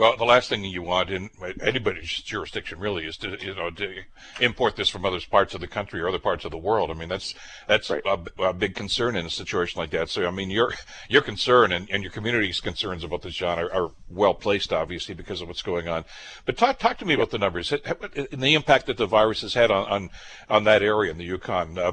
[0.00, 1.28] Well, the last thing you want in
[1.60, 3.96] anybody's jurisdiction really is to you know to
[4.40, 6.90] import this from other parts of the country or other parts of the world.
[6.90, 7.34] I mean that's
[7.68, 8.00] that's right.
[8.06, 10.08] a, a, big concern in a situation like that.
[10.08, 10.72] So I mean your
[11.10, 15.14] your concern and, and your community's concerns about this, John, are, are, well placed, obviously
[15.14, 16.06] because of what's going on.
[16.46, 19.52] But talk talk to me about the numbers and the impact that the virus has
[19.52, 20.10] had on on,
[20.48, 21.76] on that area in the Yukon.
[21.76, 21.92] Uh,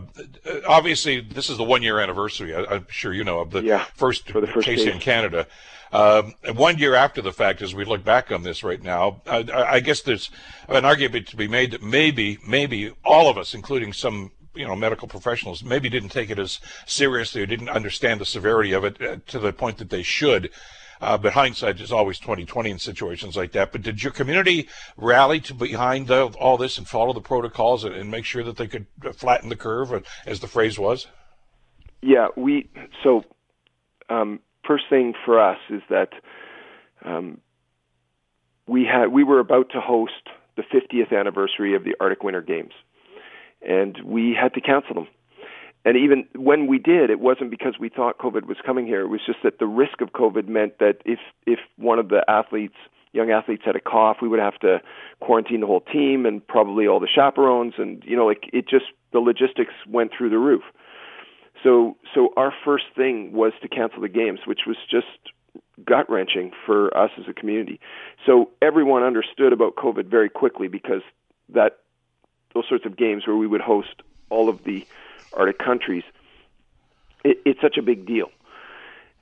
[0.65, 2.55] obviously, this is the one year anniversary.
[2.55, 5.01] I, am sure you know of the yeah, first, for the first case, case in
[5.01, 5.45] Canada.
[5.91, 9.45] Um, one year after the fact, as we look back on this right now, I,
[9.51, 10.29] I guess there's
[10.67, 14.75] an argument to be made that maybe, maybe all of us, including some you know
[14.75, 19.01] medical professionals maybe didn't take it as seriously or didn't understand the severity of it
[19.01, 20.49] uh, to the point that they should.
[20.99, 23.71] Uh, but hindsight is always 2020 in situations like that.
[23.71, 27.93] But did your community rally to behind uh, all this and follow the protocols and,
[27.93, 31.05] and, make sure that they could flatten the curve uh, as the phrase was?
[32.01, 32.67] Yeah we
[33.03, 33.23] so
[34.09, 36.09] um, first thing for us is that
[37.05, 37.39] um,
[38.67, 42.73] we had we were about to host the 50th anniversary of the Arctic Winter Games,
[43.61, 45.07] and we had to cancel them.
[45.85, 49.01] And even when we did, it wasn't because we thought COVID was coming here.
[49.01, 52.25] It was just that the risk of COVID meant that if if one of the
[52.27, 52.75] athletes,
[53.13, 54.81] young athletes, had a cough, we would have to
[55.21, 58.85] quarantine the whole team and probably all the chaperones, and you know, like it just
[59.13, 60.63] the logistics went through the roof.
[61.63, 65.07] So so our first thing was to cancel the games, which was just
[65.83, 67.79] gut wrenching for us as a community.
[68.25, 71.01] So everyone understood about COVID very quickly because
[71.49, 71.79] that
[72.53, 74.85] those sorts of games where we would host all of the
[75.33, 76.03] Arctic countries,
[77.23, 78.29] it, it's such a big deal.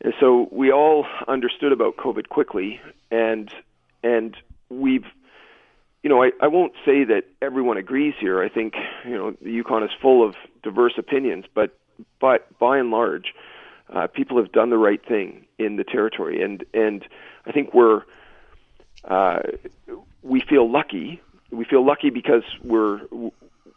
[0.01, 2.79] And so we all understood about COVID quickly,
[3.11, 3.49] and
[4.03, 4.35] and
[4.69, 5.05] we've,
[6.03, 8.41] you know, I, I won't say that everyone agrees here.
[8.41, 11.77] I think you know the Yukon is full of diverse opinions, but
[12.19, 13.33] but by and large,
[13.93, 17.05] uh, people have done the right thing in the territory, and and
[17.45, 18.03] I think we're
[19.03, 19.39] uh,
[20.23, 21.21] we feel lucky.
[21.51, 23.01] We feel lucky because we're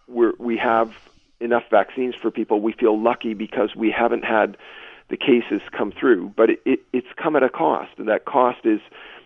[0.07, 0.93] we're we have
[1.41, 2.61] enough vaccines for people.
[2.61, 4.57] We feel lucky because we haven't had
[5.09, 8.65] the cases come through, but it, it, it's come at a cost, and that cost
[8.65, 8.81] is,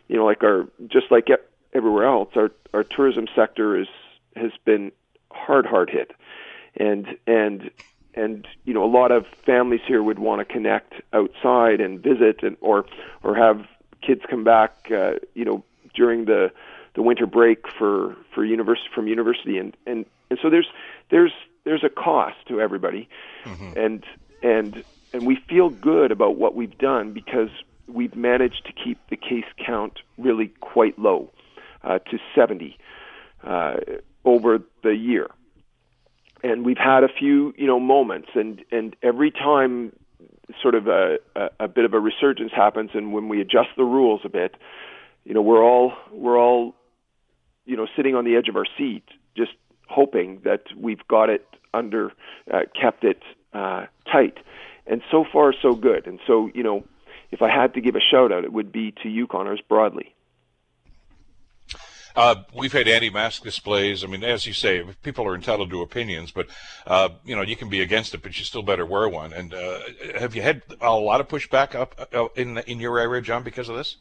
[0.08, 1.28] you know, like our just like
[1.72, 3.88] everywhere else, our our tourism sector is
[4.36, 4.92] has been
[5.30, 6.12] hard hard hit,
[6.76, 7.70] and and
[8.14, 12.42] and you know a lot of families here would want to connect outside and visit
[12.42, 12.84] and or
[13.22, 13.66] or have
[14.00, 16.50] kids come back uh, you know during the
[16.94, 19.58] the winter break for for university from university.
[19.58, 20.68] And and and so there's
[21.10, 21.32] there's
[21.64, 23.08] there's a cost to everybody.
[23.44, 23.78] Mm-hmm.
[23.78, 24.04] and
[24.42, 27.50] and and we feel good about what we've done because
[27.86, 31.30] we've managed to keep the case count really quite low
[31.84, 32.78] uh, to 70
[33.42, 33.74] uh,
[34.24, 35.28] over the year
[36.42, 39.92] and we've had a few you know moments and and every time
[40.60, 43.84] sort of a, a, a bit of a resurgence happens and when we adjust the
[43.84, 44.54] rules a bit
[45.24, 46.74] you know we're all we're all
[47.64, 49.04] you know sitting on the edge of our seat
[49.36, 49.52] just
[49.88, 52.12] hoping that we've got it under
[52.52, 54.38] uh, kept it uh, tight.
[54.86, 56.06] And so far so good.
[56.06, 56.84] And so you know
[57.30, 60.14] if I had to give a shout out it would be to Yukoners broadly
[62.16, 64.04] uh, we've had anti-mask displays.
[64.04, 66.46] I mean, as you say, people are entitled to opinions, but
[66.86, 69.32] uh, you know, you can be against it, but you still better wear one.
[69.32, 69.80] And uh,
[70.18, 73.68] have you had a lot of pushback up uh, in in your area, John, because
[73.68, 73.96] of this?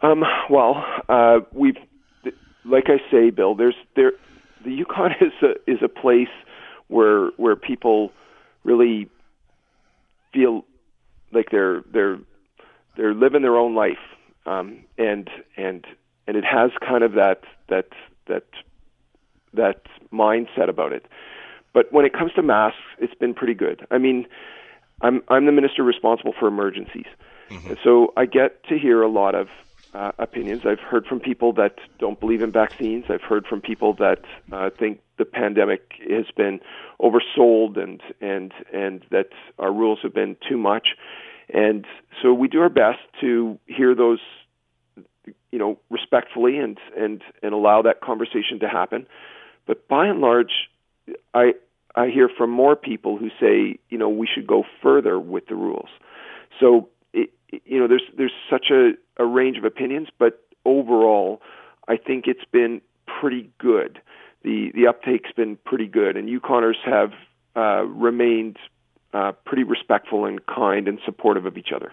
[0.00, 1.76] Um, well, uh, we've,
[2.64, 3.54] like I say, Bill.
[3.54, 4.12] There's there,
[4.64, 6.28] the Yukon is a is a place
[6.88, 8.12] where where people
[8.64, 9.08] really
[10.32, 10.64] feel
[11.32, 12.18] like they're they're
[12.96, 13.98] they're living their own life,
[14.46, 15.84] um, and and
[16.28, 17.88] and it has kind of that that
[18.28, 18.44] that
[19.54, 21.06] that mindset about it.
[21.72, 23.84] But when it comes to masks, it's been pretty good.
[23.90, 24.26] I mean,
[25.00, 27.06] I'm I'm the minister responsible for emergencies,
[27.48, 27.74] mm-hmm.
[27.82, 29.48] so I get to hear a lot of
[29.94, 30.66] uh, opinions.
[30.66, 33.06] I've heard from people that don't believe in vaccines.
[33.08, 34.20] I've heard from people that
[34.52, 36.60] uh, think the pandemic has been
[37.00, 40.88] oversold and and and that our rules have been too much.
[41.50, 41.86] And
[42.20, 44.20] so we do our best to hear those
[45.50, 49.06] you know, respectfully and and and allow that conversation to happen.
[49.66, 50.68] But by and large,
[51.34, 51.54] I
[51.94, 55.54] I hear from more people who say, you know, we should go further with the
[55.54, 55.88] rules.
[56.60, 57.30] So, it,
[57.64, 61.42] you know, there's there's such a, a range of opinions, but overall,
[61.88, 62.80] I think it's been
[63.20, 64.00] pretty good.
[64.42, 67.12] The the uptake's been pretty good, and Yukoners have
[67.56, 68.58] uh, remained
[69.12, 71.92] uh, pretty respectful and kind and supportive of each other.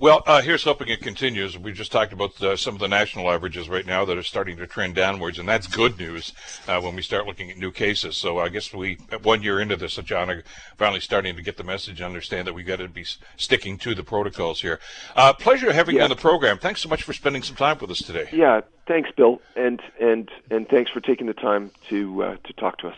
[0.00, 1.58] Well, uh, here's hoping it continues.
[1.58, 4.56] We just talked about uh, some of the national averages right now that are starting
[4.58, 6.32] to trend downwards, and that's good news
[6.66, 8.16] uh, when we start looking at new cases.
[8.16, 10.42] So I guess we, one year into this, John, are
[10.76, 13.04] finally starting to get the message and understand that we've got to be
[13.36, 14.78] sticking to the protocols here.
[15.16, 16.00] Uh, pleasure having yeah.
[16.00, 16.58] you on the program.
[16.58, 18.28] Thanks so much for spending some time with us today.
[18.32, 22.78] Yeah, thanks, Bill, and and and thanks for taking the time to uh, to talk
[22.78, 22.96] to us.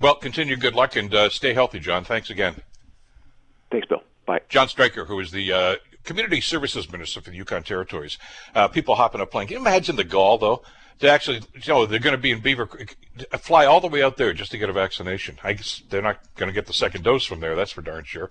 [0.00, 2.04] Well, continue good luck and uh, stay healthy, John.
[2.04, 2.56] Thanks again.
[3.70, 4.02] Thanks, Bill.
[4.26, 4.40] Bye.
[4.48, 8.18] John Streicker, who is the uh, Community Services Minister for the Yukon Territories.
[8.54, 9.46] Uh, people hopping a plane.
[9.46, 10.62] Can you imagine the gall, though?
[11.00, 12.68] To actually, you know, they're going to be in Beaver
[13.40, 15.36] fly all the way out there just to get a vaccination.
[15.42, 17.56] I guess they're not going to get the second dose from there.
[17.56, 18.28] That's for darn sure.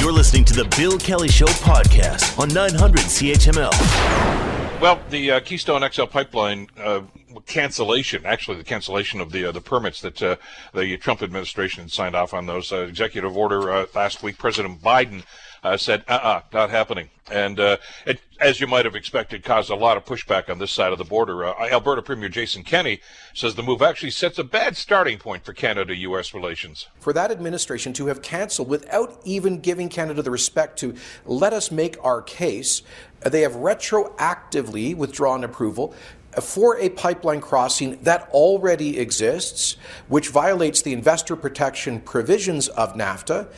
[0.00, 4.65] You're listening to the Bill Kelly Show podcast on 900 CHML.
[4.78, 7.00] Well, the uh, Keystone XL pipeline uh,
[7.46, 10.36] cancellation, actually the cancellation of the uh, the permits that uh,
[10.74, 14.38] the Trump administration signed off on those uh, executive order uh, last week.
[14.38, 15.22] President Biden
[15.62, 17.08] uh, said, uh-uh, not happening.
[17.28, 20.92] And it, as you might have expected, caused a lot of pushback on this side
[20.92, 21.44] of the border.
[21.44, 23.00] Alberta Premier Jason Kenney
[23.34, 26.32] says the move actually sets a bad starting point for Canada-U.S.
[26.32, 26.86] relations.
[27.00, 31.72] For that administration to have canceled without even giving Canada the respect to let us
[31.72, 32.82] make our case,
[33.20, 35.94] they have retroactively withdrawn approval
[36.40, 39.76] for a pipeline crossing that already exists,
[40.08, 43.48] which violates the investor protection provisions of NAFTA.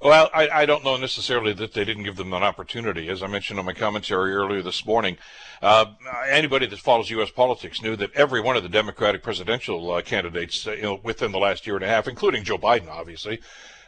[0.00, 3.08] Well, I, I, don't know necessarily that they didn't give them an opportunity.
[3.08, 5.16] As I mentioned in my commentary earlier this morning,
[5.60, 5.86] uh,
[6.28, 7.30] anybody that follows U.S.
[7.30, 11.30] politics knew that every one of the Democratic presidential uh, candidates, uh, you know, within
[11.30, 13.38] the last year and a half, including Joe Biden, obviously,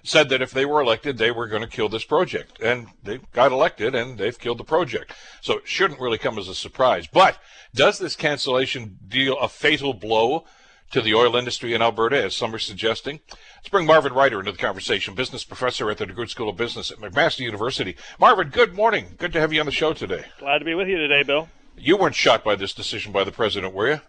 [0.05, 2.61] said that if they were elected, they were going to kill this project.
[2.61, 5.13] And they got elected and they've killed the project.
[5.41, 7.09] So it shouldn't really come as a surprise.
[7.09, 7.39] But
[7.75, 10.45] does this cancellation deal a fatal blow
[10.91, 13.21] to the oil industry in Alberta, as some are suggesting?
[13.57, 16.91] Let's bring Marvin Ryder into the conversation, business professor at the DeGroote School of Business
[16.91, 17.97] at McMaster University.
[18.21, 19.15] Marvin, good morning.
[19.19, 20.25] Good to have you on the show today.
[20.39, 21.49] Glad to be with you today, Bill.
[21.77, 24.01] You weren't shocked by this decision by the president, were you?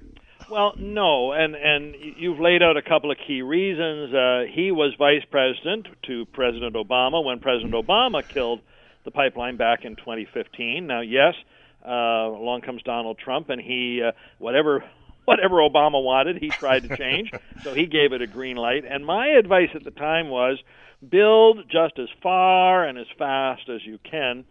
[0.49, 4.13] Well, no, and and you've laid out a couple of key reasons.
[4.13, 8.61] Uh, he was vice president to President Obama when President Obama killed
[9.05, 10.85] the pipeline back in 2015.
[10.85, 11.33] Now, yes,
[11.85, 14.83] uh, along comes Donald Trump, and he uh, whatever
[15.25, 17.31] whatever Obama wanted, he tried to change.
[17.63, 18.83] so he gave it a green light.
[18.87, 20.59] And my advice at the time was
[21.07, 24.45] build just as far and as fast as you can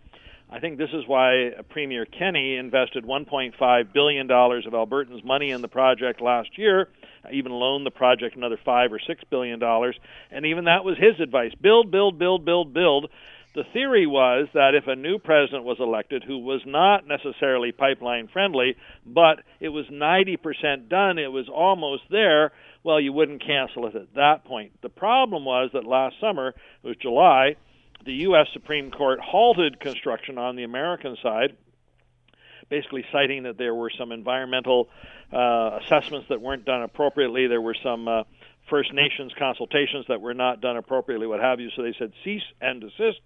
[0.51, 5.69] I think this is why Premier Kenney invested $1.5 billion of Albertans' money in the
[5.69, 6.89] project last year,
[7.33, 9.61] even loaned the project another 5 or $6 billion,
[10.31, 13.11] and even that was his advice build, build, build, build, build.
[13.55, 18.29] The theory was that if a new president was elected who was not necessarily pipeline
[18.33, 18.77] friendly,
[19.07, 22.53] but it was 90% done, it was almost there,
[22.83, 24.73] well, you wouldn't cancel it at that point.
[24.83, 27.57] The problem was that last summer, it was July,
[28.05, 28.47] the U.S.
[28.53, 31.57] Supreme Court halted construction on the American side,
[32.69, 34.89] basically citing that there were some environmental
[35.33, 37.47] uh, assessments that weren't done appropriately.
[37.47, 38.23] There were some uh,
[38.69, 41.71] First Nations consultations that were not done appropriately, what have you.
[41.77, 43.21] So they said cease and desist.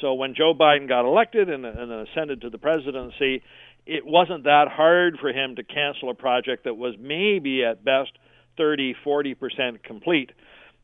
[0.00, 3.42] So when Joe Biden got elected and, and ascended to the presidency,
[3.86, 8.12] it wasn't that hard for him to cancel a project that was maybe at best
[8.56, 10.30] 30, 40 percent complete.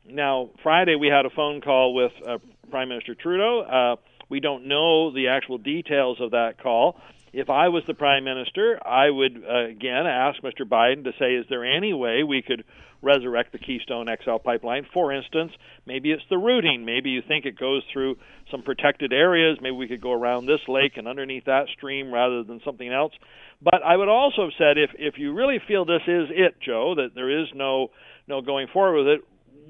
[0.08, 3.60] Now, Friday we had a phone call with uh, Prime Minister Trudeau.
[3.60, 3.96] Uh,
[4.28, 7.00] we don't know the actual details of that call.
[7.32, 10.62] If I was the Prime Minister, I would uh, again ask Mr.
[10.62, 12.64] Biden to say, is there any way we could
[13.02, 14.86] resurrect the Keystone XL pipeline?
[14.92, 15.52] For instance,
[15.84, 16.84] maybe it's the routing.
[16.84, 18.16] Maybe you think it goes through
[18.50, 19.58] some protected areas.
[19.60, 23.12] Maybe we could go around this lake and underneath that stream rather than something else.
[23.60, 26.94] But I would also have said, if if you really feel this is it, Joe,
[26.96, 27.90] that there is no
[28.26, 29.20] no going forward with it,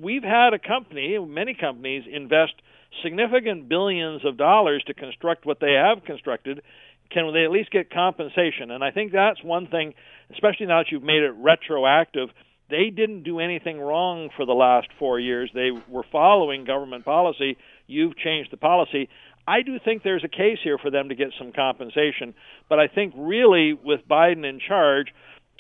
[0.01, 2.55] we've had a company, many companies, invest
[3.03, 6.63] significant billions of dollars to construct what they have constructed,
[7.11, 8.71] can they at least get compensation?
[8.71, 9.95] And I think that's one thing,
[10.33, 12.31] especially now that you've made it retroactive.
[12.69, 15.51] They didn't do anything wrong for the last four years.
[15.55, 17.57] They were following government policy.
[17.87, 19.09] You've changed the policy.
[19.47, 22.35] I do think there's a case here for them to get some compensation,
[22.69, 25.07] but I think really with Biden in charge,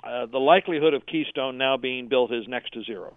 [0.02, 3.16] uh, the likelihood of Keystone now being built is next to zero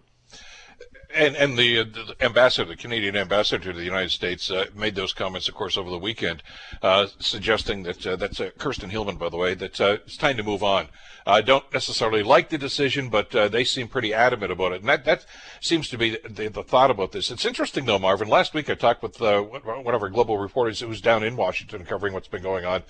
[1.15, 5.13] and and the, the, ambassador, the Canadian ambassador to the United States, uh, made those
[5.13, 6.43] comments, of course, over the weekend,
[6.81, 10.37] uh, suggesting that uh, that's uh, Kirsten Hillman, by the way, that uh, it's time
[10.37, 10.87] to move on.
[11.25, 14.89] I don't necessarily like the decision, but uh, they seem pretty adamant about it, and
[14.89, 15.25] that that
[15.59, 17.29] seems to be the, the, thought about this.
[17.29, 18.27] It's interesting, though, Marvin.
[18.27, 21.85] Last week I talked with one of our global reporters who was down in Washington
[21.85, 22.83] covering what's been going on.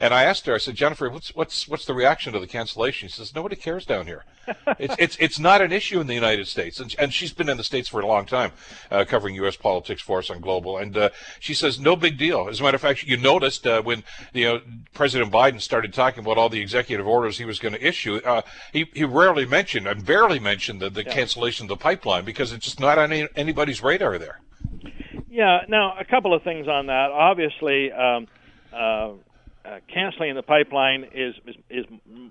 [0.00, 3.08] And I asked her, I said, Jennifer, what's what's what's the reaction to the cancellation?
[3.08, 4.24] She says, nobody cares down here.
[4.78, 7.58] it's it's it's not an issue in the United States, and, and she's been in
[7.58, 8.52] the states for a long time,
[8.90, 9.56] uh, covering U.S.
[9.56, 10.78] politics for us on Global.
[10.78, 12.48] And uh, she says, no big deal.
[12.48, 14.60] As a matter of fact, you noticed uh, when you know
[14.94, 18.40] President Biden started talking about all the executive orders he was going to issue, uh,
[18.72, 21.12] he he rarely mentioned and barely mentioned the, the yeah.
[21.12, 24.40] cancellation of the pipeline because it's just not on any, anybody's radar there.
[25.30, 25.60] Yeah.
[25.68, 27.10] Now, a couple of things on that.
[27.10, 27.92] Obviously.
[27.92, 28.28] Um,
[28.72, 29.10] uh,
[29.64, 31.84] uh, canceling the pipeline is is, is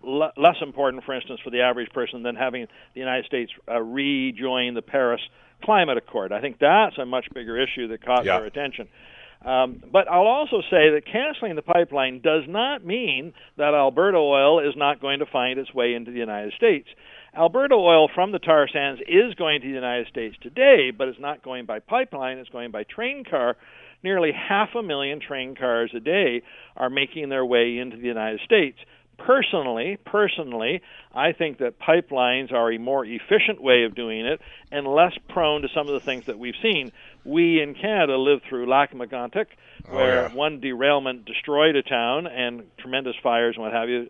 [0.06, 3.80] l- less important, for instance, for the average person than having the United States uh,
[3.80, 5.22] rejoin the Paris
[5.64, 6.32] Climate Accord.
[6.32, 8.36] I think that's a much bigger issue that caught yeah.
[8.36, 8.88] our attention.
[9.46, 14.60] Um, but I'll also say that canceling the pipeline does not mean that Alberta oil
[14.60, 16.90] is not going to find its way into the United States.
[17.38, 21.20] Alberta oil from the tar sands is going to the United States today, but it's
[21.20, 23.56] not going by pipeline, it's going by train car
[24.04, 26.42] nearly half a million train cars a day
[26.76, 28.78] are making their way into the United States.
[29.18, 30.82] Personally, personally,
[31.14, 34.40] I think that pipelines are a more efficient way of doing it
[34.72, 36.94] and less prone to some of the things that we've seen.
[37.26, 39.48] We in Canada lived through Lac Megantic,
[39.90, 40.34] oh, where oh, yeah.
[40.34, 44.10] one derailment destroyed a town and tremendous fires and what have you.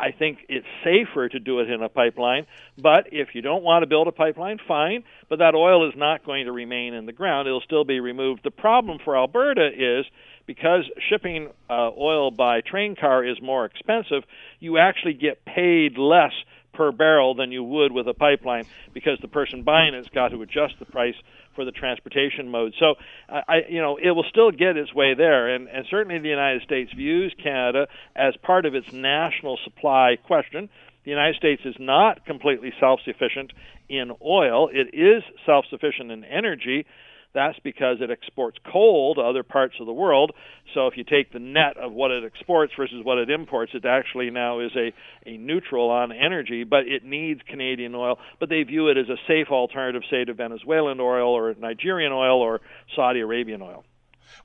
[0.00, 2.46] I, think it's safer to do it in a pipeline.
[2.80, 5.04] But if you don't want to build a pipeline, fine.
[5.28, 7.48] But that oil is not going to remain in the ground.
[7.48, 8.40] It'll still be removed.
[8.44, 10.06] The problem for Alberta is
[10.46, 14.24] because shipping uh, oil by train car is more expensive,
[14.60, 16.32] you actually get paid less
[16.74, 20.42] per barrel than you would with a pipeline because the person buying it's got to
[20.42, 21.14] adjust the price
[21.54, 22.74] for the transportation mode.
[22.78, 22.94] So,
[23.28, 26.62] I, you know, it will still get its way there, and, and certainly the United
[26.62, 30.68] States views Canada as part of its national supply question.
[31.04, 33.52] The United States is not completely self-sufficient
[33.88, 36.86] in oil; it is self-sufficient in energy.
[37.34, 40.32] That's because it exports coal to other parts of the world.
[40.72, 43.84] So if you take the net of what it exports versus what it imports, it
[43.84, 44.92] actually now is a,
[45.28, 48.18] a neutral on energy, but it needs Canadian oil.
[48.38, 52.40] But they view it as a safe alternative, say, to Venezuelan oil or Nigerian oil
[52.40, 52.60] or
[52.94, 53.84] Saudi Arabian oil.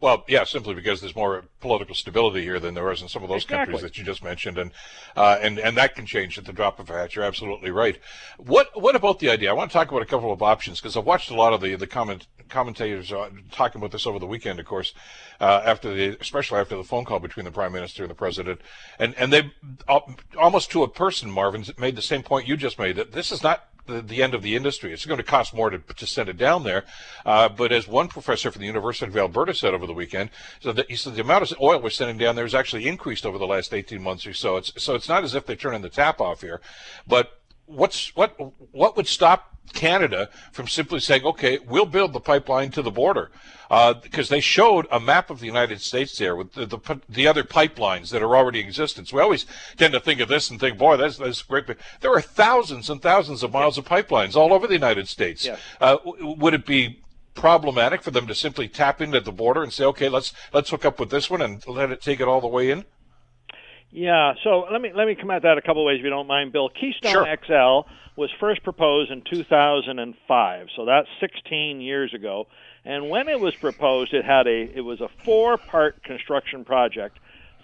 [0.01, 3.29] Well, yeah, simply because there's more political stability here than there is in some of
[3.29, 3.73] those exactly.
[3.73, 4.71] countries that you just mentioned, and
[5.15, 7.15] uh, and and that can change at the drop of a hat.
[7.15, 7.99] You're absolutely right.
[8.37, 9.49] What what about the idea?
[9.49, 11.61] I want to talk about a couple of options because I've watched a lot of
[11.61, 14.93] the the comment commentators uh, talking about this over the weekend, of course,
[15.39, 18.61] uh, after the especially after the phone call between the prime minister and the president,
[18.97, 19.51] and and they
[20.37, 23.43] almost to a person, Marvin, made the same point you just made that this is
[23.43, 24.93] not the, the end of the industry.
[24.93, 26.85] It's going to cost more to, to send it down there.
[27.25, 30.29] Uh, but as one professor from the University of Alberta said over the weekend,
[30.59, 33.37] so he said the amount of oil we're sending down there has actually increased over
[33.37, 34.57] the last 18 months or so.
[34.57, 36.61] It's, so it's not as if they're turning the tap off here.
[37.07, 37.38] But
[37.69, 38.35] what's what
[38.71, 43.31] what would stop Canada from simply saying, okay, we'll build the pipeline to the border?
[43.69, 47.27] Because uh, they showed a map of the United States there with the, the, the,
[47.27, 49.13] other pipelines that are already in existence.
[49.13, 49.45] We always
[49.77, 51.67] tend to think of this and think, boy, that's, that's great.
[51.67, 55.45] But there are thousands and thousands of miles of pipelines all over the United States.
[55.45, 55.57] Yeah.
[55.79, 57.03] Uh, would it be
[57.35, 60.83] problematic for them to simply tap into the border and say, okay, let's let's hook
[60.83, 62.85] up with this one and let it take it all the way in?
[63.91, 66.11] Yeah, so let me let me come at that a couple of ways if you
[66.11, 66.69] don't mind, Bill.
[66.69, 67.37] Keystone sure.
[67.45, 72.47] XL was first proposed in 2005, so that's 16 years ago.
[72.85, 77.17] And when it was proposed, it had a it was a four-part construction project.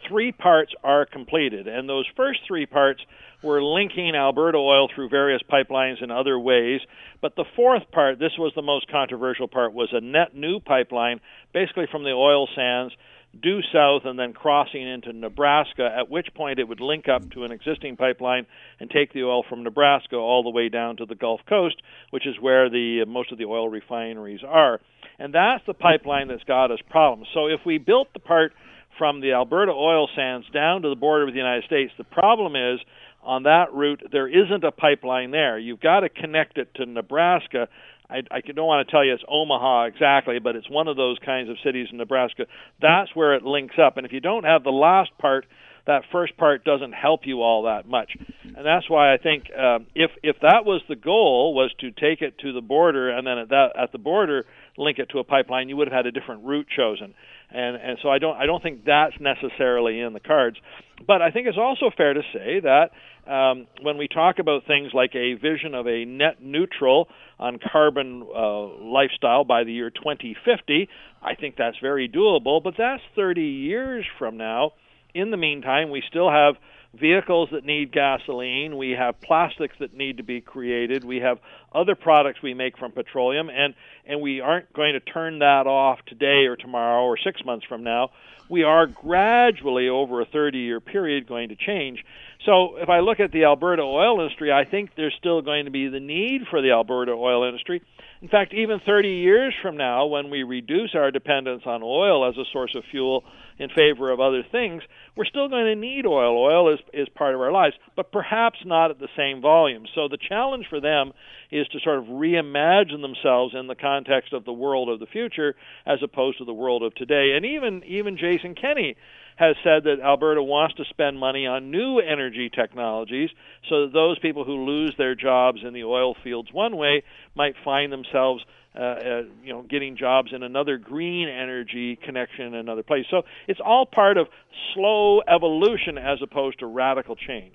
[0.08, 3.02] Three parts are completed, and those first three parts
[3.44, 6.82] were linking Alberta oil through various pipelines in other ways.
[7.22, 11.22] But the fourth part, this was the most controversial part, was a net new pipeline,
[11.54, 12.94] basically from the oil sands
[13.42, 17.44] due south and then crossing into Nebraska, at which point it would link up to
[17.44, 18.46] an existing pipeline
[18.80, 21.82] and take the oil from Nebraska all the way down to the Gulf Coast,
[22.12, 24.80] which is where the uh, most of the oil refineries are.
[25.20, 27.28] And that's the pipeline that's got us problems.
[27.34, 28.54] So if we built the part
[28.98, 32.56] from the Alberta oil sands down to the border with the United States, the problem
[32.56, 32.80] is
[33.24, 35.58] on that route there isn't a pipeline there.
[35.58, 37.68] You've got to connect it to Nebraska
[38.10, 41.18] I, I don't want to tell you it's Omaha exactly, but it's one of those
[41.26, 42.46] kinds of cities in Nebraska.
[42.82, 43.98] That's where it links up.
[43.98, 45.46] And if you don't have the last part,
[45.88, 48.12] that first part doesn't help you all that much.
[48.44, 52.22] And that's why I think um, if if that was the goal was to take
[52.22, 54.46] it to the border and then at that at the border
[54.78, 57.14] link it to a pipeline, you would have had a different route chosen.
[57.50, 60.58] And and so I don't I don't think that's necessarily in the cards.
[61.06, 62.92] But I think it's also fair to say that
[63.32, 67.08] um, when we talk about things like a vision of a net neutral
[67.40, 70.88] on carbon uh, lifestyle by the year 2050,
[71.22, 72.64] I think that's very doable.
[72.64, 74.72] But that's 30 years from now.
[75.14, 76.56] In the meantime, we still have
[77.00, 81.40] vehicles that need gasoline, we have plastics that need to be created, we have
[81.74, 83.74] other products we make from petroleum, and,
[84.06, 87.84] and we aren't going to turn that off today or tomorrow or six months from
[87.84, 88.10] now.
[88.50, 92.04] we are gradually over a 30 year period going to change.
[92.46, 95.72] So if I look at the Alberta oil industry, I think there's still going to
[95.72, 97.82] be the need for the Alberta oil industry.
[98.26, 102.36] In fact, even 30 years from now, when we reduce our dependence on oil as
[102.38, 103.24] a source of fuel
[103.60, 104.82] in favor of other things,
[105.16, 106.36] we're still going to need oil.
[106.36, 109.86] Oil is, is part of our lives, but perhaps not at the same volume.
[109.94, 111.12] So the challenge for them
[111.52, 115.54] is to sort of reimagine themselves in the context of the world of the future
[115.86, 117.34] as opposed to the world of today.
[117.36, 118.96] And even even Jason Kenney
[119.36, 123.30] has said that Alberta wants to spend money on new energy technologies
[123.70, 127.04] so that those people who lose their jobs in the oil fields one way
[127.36, 128.44] might find themselves
[128.78, 133.06] uh, uh, you know, getting jobs in another green energy connection in another place.
[133.10, 134.28] So it's all part of
[134.74, 137.54] slow evolution as opposed to radical change.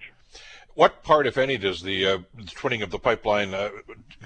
[0.81, 3.68] What part, if any, does the, uh, the twinning of the pipeline uh,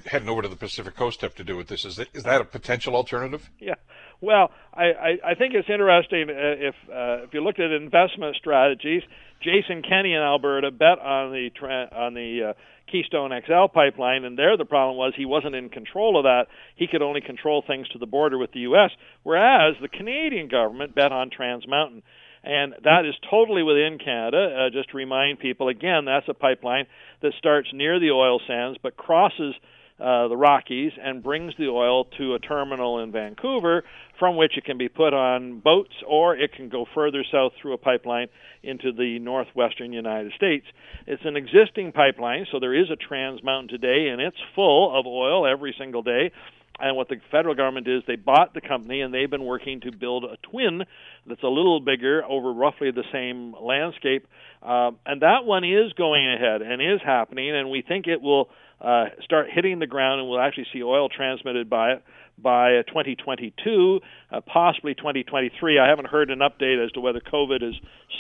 [0.07, 1.85] heading over to the Pacific Coast have to do with this?
[1.85, 3.51] Is that, is that a potential alternative?
[3.59, 3.75] Yeah.
[4.21, 8.37] Well, I, I, I think it's interesting uh, if uh, if you looked at investment
[8.37, 9.03] strategies.
[9.43, 11.51] Jason Kenney in Alberta bet on the
[11.91, 12.53] on the uh,
[12.87, 16.47] Keystone XL pipeline, and there the problem was he wasn't in control of that.
[16.77, 18.93] He could only control things to the border with the U.S.,
[19.25, 22.05] whereas the Canadian government bet on Trans Mountain.
[22.45, 24.67] And that is totally within Canada.
[24.67, 26.87] Uh, just to remind people, again, that's a pipeline
[27.23, 29.55] that starts near the oil sands but crosses
[30.01, 33.85] uh, the Rockies and brings the oil to a terminal in Vancouver
[34.19, 37.75] from which it can be put on boats or it can go further south through
[37.75, 38.27] a pipeline
[38.65, 40.67] into the northwestern United States.
[41.07, 45.07] It's an existing pipeline, so there is a Trans Mountain today and it's full of
[45.07, 46.33] oil every single day.
[46.81, 49.93] And what the federal government is, they bought the company and they've been working to
[49.93, 50.83] build a twin
[51.27, 54.27] that's a little bigger over roughly the same landscape.
[54.63, 58.49] Uh, and that one is going ahead and is happening, and we think it will
[58.81, 62.03] uh, start hitting the ground and we'll actually see oil transmitted by it
[62.37, 64.01] by 2022,
[64.33, 65.79] uh, possibly 2023.
[65.79, 67.75] I haven't heard an update as to whether COVID has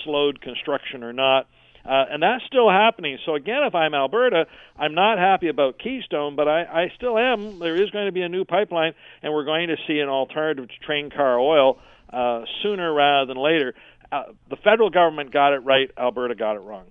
[0.04, 1.48] slowed construction or not.
[1.84, 3.18] Uh, and that's still happening.
[3.26, 4.46] So again, if I'm Alberta,
[4.78, 7.58] I'm not happy about Keystone, but I, I still am.
[7.58, 10.68] There is going to be a new pipeline, and we're going to see an alternative
[10.68, 11.78] to train car oil
[12.10, 13.74] uh, sooner rather than later.
[14.10, 15.90] Uh, the federal government got it right.
[15.98, 16.84] Alberta got it wrong.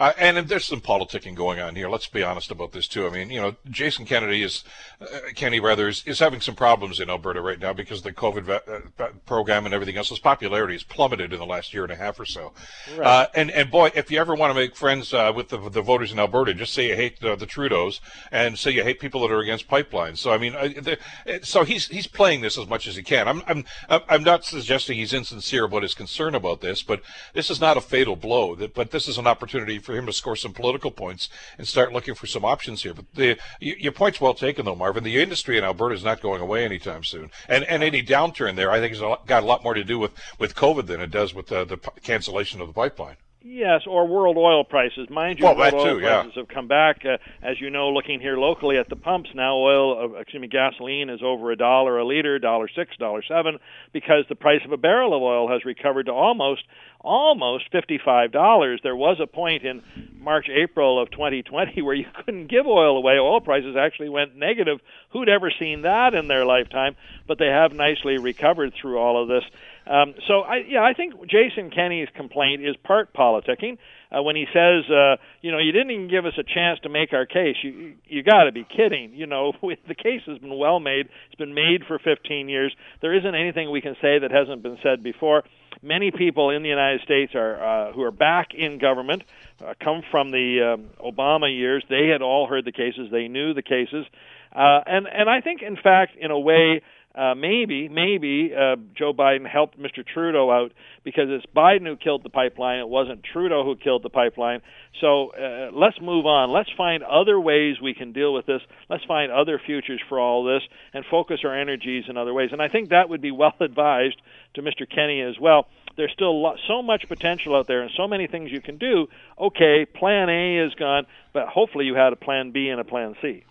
[0.00, 1.86] Uh, and there's some politicking going on here.
[1.86, 3.06] Let's be honest about this too.
[3.06, 4.64] I mean, you know, Jason Kennedy is,
[4.98, 8.42] uh, Kenney rather, is, is, having some problems in Alberta right now because the COVID
[8.42, 10.08] va- uh, program and everything else.
[10.08, 12.52] His popularity has plummeted in the last year and a half or so.
[12.96, 13.06] Right.
[13.06, 15.82] Uh, and and boy, if you ever want to make friends uh, with the, the
[15.82, 18.00] voters in Alberta, just say you hate the, the Trudeau's
[18.32, 20.16] and say you hate people that are against pipelines.
[20.16, 20.98] So I mean, the,
[21.42, 23.28] so he's he's playing this as much as he can.
[23.28, 23.64] I'm I'm
[24.08, 27.02] I'm not suggesting he's insincere about his concern about this, but
[27.34, 28.54] this is not a fatal blow.
[28.54, 31.28] That but this is an opportunity for for him to score some political points
[31.58, 32.94] and start looking for some options here.
[32.94, 35.04] But the, your point's well taken, though, Marvin.
[35.04, 38.70] The industry in Alberta is not going away anytime soon, and and any downturn there,
[38.70, 41.34] I think, has got a lot more to do with with COVID than it does
[41.34, 43.16] with uh, the, the cancellation of the pipeline.
[43.42, 45.08] Yes, or world oil prices.
[45.08, 46.40] Mind you, well, world oil too, prices yeah.
[46.42, 47.06] have come back.
[47.06, 50.46] Uh, as you know, looking here locally at the pumps now, oil, uh, excuse me,
[50.46, 53.58] gasoline is over a dollar a liter, dollar six, dollar seven,
[53.94, 56.64] because the price of a barrel of oil has recovered to almost,
[57.00, 58.80] almost fifty-five dollars.
[58.82, 59.82] There was a point in
[60.18, 63.14] March, April of 2020 where you couldn't give oil away.
[63.14, 64.80] Oil prices actually went negative.
[65.12, 66.94] Who'd ever seen that in their lifetime?
[67.26, 69.44] But they have nicely recovered through all of this.
[69.90, 73.76] Um, so I, yeah, I think Jason Kenney's complaint is part politicking.
[74.12, 76.88] Uh, when he says, uh, you know, you didn't even give us a chance to
[76.88, 77.56] make our case.
[77.62, 79.12] You you got to be kidding.
[79.14, 81.08] You know, the case has been well made.
[81.26, 82.74] It's been made for 15 years.
[83.00, 85.42] There isn't anything we can say that hasn't been said before.
[85.82, 89.24] Many people in the United States are uh, who are back in government
[89.64, 91.84] uh, come from the um, Obama years.
[91.88, 93.10] They had all heard the cases.
[93.10, 94.06] They knew the cases,
[94.54, 96.82] uh, and and I think, in fact, in a way
[97.14, 100.06] uh, maybe, maybe uh, Joe Biden helped Mr.
[100.06, 102.78] Trudeau out because it's Biden who killed the pipeline.
[102.78, 104.62] It wasn't Trudeau who killed the pipeline.
[105.00, 106.52] So uh, let's move on.
[106.52, 108.60] Let's find other ways we can deal with this.
[108.88, 110.62] Let's find other futures for all this
[110.94, 112.50] and focus our energies in other ways.
[112.52, 114.20] And I think that would be well advised
[114.54, 114.88] to Mr.
[114.88, 115.66] Kenney as well.
[115.96, 119.08] There's still so much potential out there and so many things you can do.
[119.38, 123.16] Okay, plan A is gone, but hopefully you had a plan B and a plan
[123.20, 123.42] C.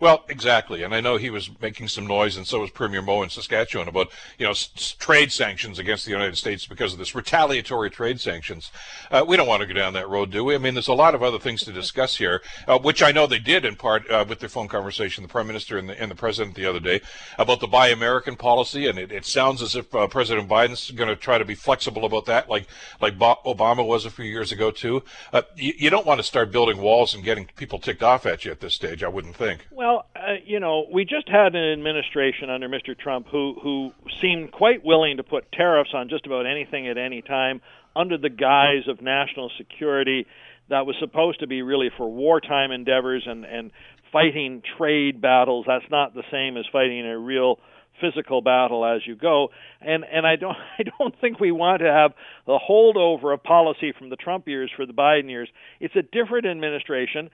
[0.00, 3.22] Well, exactly, and I know he was making some noise, and so was Premier Moe
[3.22, 7.14] in Saskatchewan about you know s- trade sanctions against the United States because of this
[7.14, 8.70] retaliatory trade sanctions.
[9.10, 10.54] Uh, we don't want to go down that road, do we?
[10.54, 13.26] I mean, there's a lot of other things to discuss here, uh, which I know
[13.26, 16.10] they did in part uh, with their phone conversation, the Prime Minister and the, and
[16.10, 17.00] the President the other day
[17.38, 21.08] about the Buy American policy, and it, it sounds as if uh, President Biden's going
[21.08, 22.66] to try to be flexible about that, like
[23.00, 25.02] like Obama was a few years ago too.
[25.32, 28.44] Uh, you, you don't want to start building walls and getting people ticked off at
[28.44, 29.02] you at this stage.
[29.02, 29.66] I wouldn't think.
[29.76, 32.98] Well, uh, you know, we just had an administration under Mr.
[32.98, 37.20] Trump who who seemed quite willing to put tariffs on just about anything at any
[37.20, 37.60] time
[37.94, 40.26] under the guise of national security
[40.70, 43.70] that was supposed to be really for wartime endeavors and and
[44.10, 45.66] fighting trade battles.
[45.68, 47.58] That's not the same as fighting a real
[48.00, 49.48] physical battle as you go.
[49.82, 52.12] And and I don't I don't think we want to have
[52.46, 55.50] the holdover of policy from the Trump years for the Biden years.
[55.80, 57.28] It's a different administration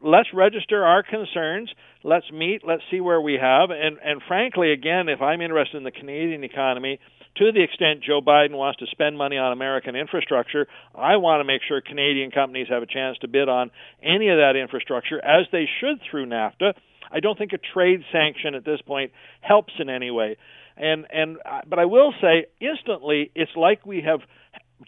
[0.00, 1.70] let's register our concerns.
[2.04, 2.62] Let's meet.
[2.66, 3.70] Let's see where we have.
[3.70, 7.00] And and frankly, again, if I'm interested in the Canadian economy,
[7.36, 11.44] to the extent Joe Biden wants to spend money on American infrastructure, I want to
[11.44, 13.70] make sure Canadian companies have a chance to bid on
[14.02, 16.74] any of that infrastructure, as they should through NAFTA.
[17.10, 20.36] I don't think a trade sanction at this point helps in any way.
[20.76, 24.20] And and uh, but I will say instantly, it's like we have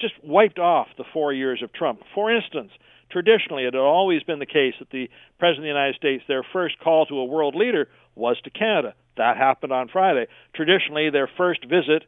[0.01, 2.01] just wiped off the four years of Trump.
[2.15, 2.71] For instance
[3.11, 6.45] traditionally, it had always been the case that the President of the United States, their
[6.53, 8.95] first call to a world leader was to Canada.
[9.17, 10.27] That happened on Friday.
[10.55, 12.05] Traditionally, their first visit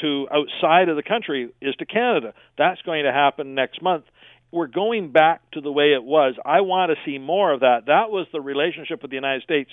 [0.00, 2.34] to outside of the country is to Canada.
[2.58, 4.04] That's going to happen next month.
[4.52, 6.34] We're going back to the way it was.
[6.44, 7.86] I want to see more of that.
[7.86, 9.70] That was the relationship with the United States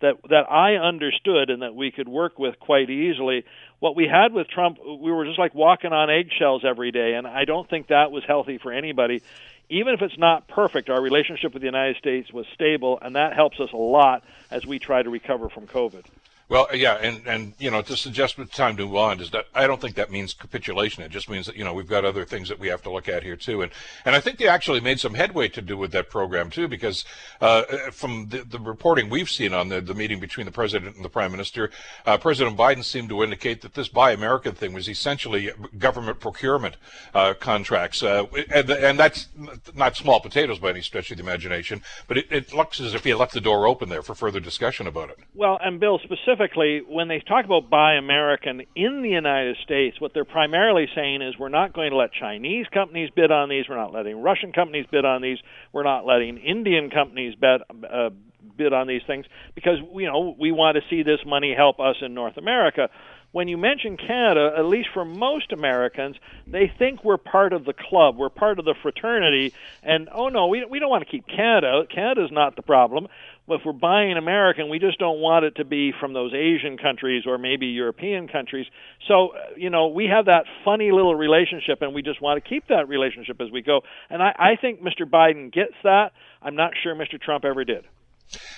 [0.00, 3.44] that that I understood and that we could work with quite easily.
[3.78, 7.26] What we had with Trump, we were just like walking on eggshells every day, and
[7.26, 9.22] I don't think that was healthy for anybody
[9.70, 13.34] even if it's not perfect, our relationship with the United States was stable, and that
[13.34, 16.04] helps us a lot as we try to recover from COVID.
[16.50, 19.46] Well, yeah, and and you know, to suggest with time to move on is that
[19.54, 21.04] I don't think that means capitulation.
[21.04, 23.08] It just means that you know we've got other things that we have to look
[23.08, 23.70] at here too, and
[24.04, 27.04] and I think they actually made some headway to do with that program too, because
[27.40, 31.04] uh, from the, the reporting we've seen on the the meeting between the president and
[31.04, 31.70] the prime minister,
[32.04, 36.74] uh, President Biden seemed to indicate that this Buy American thing was essentially government procurement
[37.14, 39.28] uh, contracts, uh, and and that's
[39.72, 43.04] not small potatoes by any stretch of the imagination, but it, it looks as if
[43.04, 45.18] he left the door open there for further discussion about it.
[45.32, 50.00] Well, and Bill specifically specifically, when they talk about Buy American in the United States,
[50.00, 53.64] what they're primarily saying is we're not going to let Chinese companies bid on these,
[53.68, 55.38] we're not letting Russian companies bid on these,
[55.72, 58.10] we're not letting Indian companies bid, uh,
[58.56, 61.96] bid on these things because you know we want to see this money help us
[62.00, 62.88] in North America
[63.32, 66.16] when you mention Canada, at least for most Americans,
[66.46, 69.52] they think we're part of the club, we're part of the fraternity,
[69.82, 71.84] and oh no, we we don't want to keep Canada.
[71.88, 73.06] Canada's not the problem.
[73.48, 77.24] If we're buying American, we just don't want it to be from those Asian countries
[77.26, 78.66] or maybe European countries.
[79.08, 82.68] So, you know, we have that funny little relationship, and we just want to keep
[82.68, 83.80] that relationship as we go.
[84.08, 85.04] And I, I think Mr.
[85.04, 86.12] Biden gets that.
[86.40, 87.20] I'm not sure Mr.
[87.20, 87.84] Trump ever did.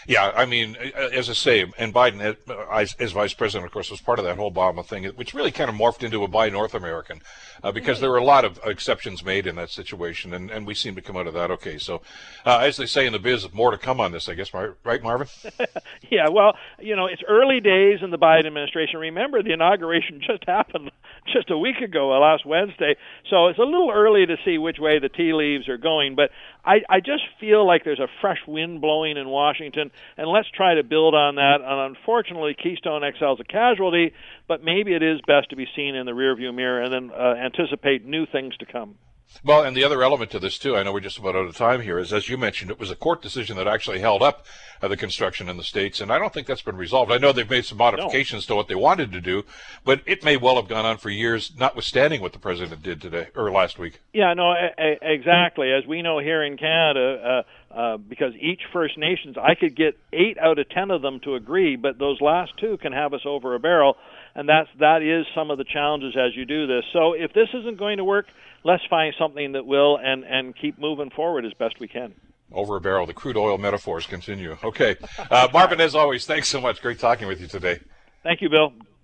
[0.07, 2.37] Yeah, I mean, as I say, and Biden,
[2.73, 5.70] as vice president, of course, was part of that whole Obama thing, which really kind
[5.70, 7.20] of morphed into a Buy North American,
[7.62, 10.75] uh, because there were a lot of exceptions made in that situation, and, and we
[10.75, 11.79] seem to come out of that okay.
[11.79, 12.03] So,
[12.45, 15.03] uh, as they say in the biz, more to come on this, I guess, right,
[15.03, 15.29] Marvin?
[16.11, 18.99] yeah, well, you know, it's early days in the Biden administration.
[18.99, 20.91] Remember, the inauguration just happened
[21.33, 22.97] just a week ago, uh, last Wednesday,
[23.31, 26.31] so it's a little early to see which way the tea leaves are going, but
[26.64, 30.75] I, I just feel like there's a fresh wind blowing in Washington, and let's try
[30.75, 31.61] to build on that.
[31.61, 34.12] And unfortunately, Keystone XL is a casualty,
[34.49, 37.35] but maybe it is best to be seen in the rearview mirror and then uh,
[37.35, 38.97] anticipate new things to come.
[39.45, 41.57] Well, and the other element to this too, I know we're just about out of
[41.57, 44.47] time here, is as you mentioned, it was a court decision that actually held up
[44.80, 47.12] uh, the construction in the states, and I don't think that's been resolved.
[47.12, 48.55] I know they've made some modifications no.
[48.55, 49.45] to what they wanted to do,
[49.85, 53.28] but it may well have gone on for years, notwithstanding what the president did today
[53.35, 54.01] or last week.
[54.12, 55.72] Yeah, no, a- a- exactly.
[55.72, 59.99] As we know here in Canada, uh, uh, because each First Nations, I could get
[60.12, 63.22] eight out of ten of them to agree, but those last two can have us
[63.24, 63.97] over a barrel,
[64.35, 66.85] and that's that is some of the challenges as you do this.
[66.93, 68.26] So if this isn't going to work
[68.65, 72.15] let's find something that will and and keep moving forward as best we can.
[72.53, 73.07] Over a barrel.
[73.07, 74.57] The crude oil metaphors continue.
[74.63, 74.97] Okay,
[75.31, 76.83] uh, Marvin, as always, thanks so much.
[76.83, 77.81] Great talking with you today.
[78.23, 78.73] Thank you, Bill.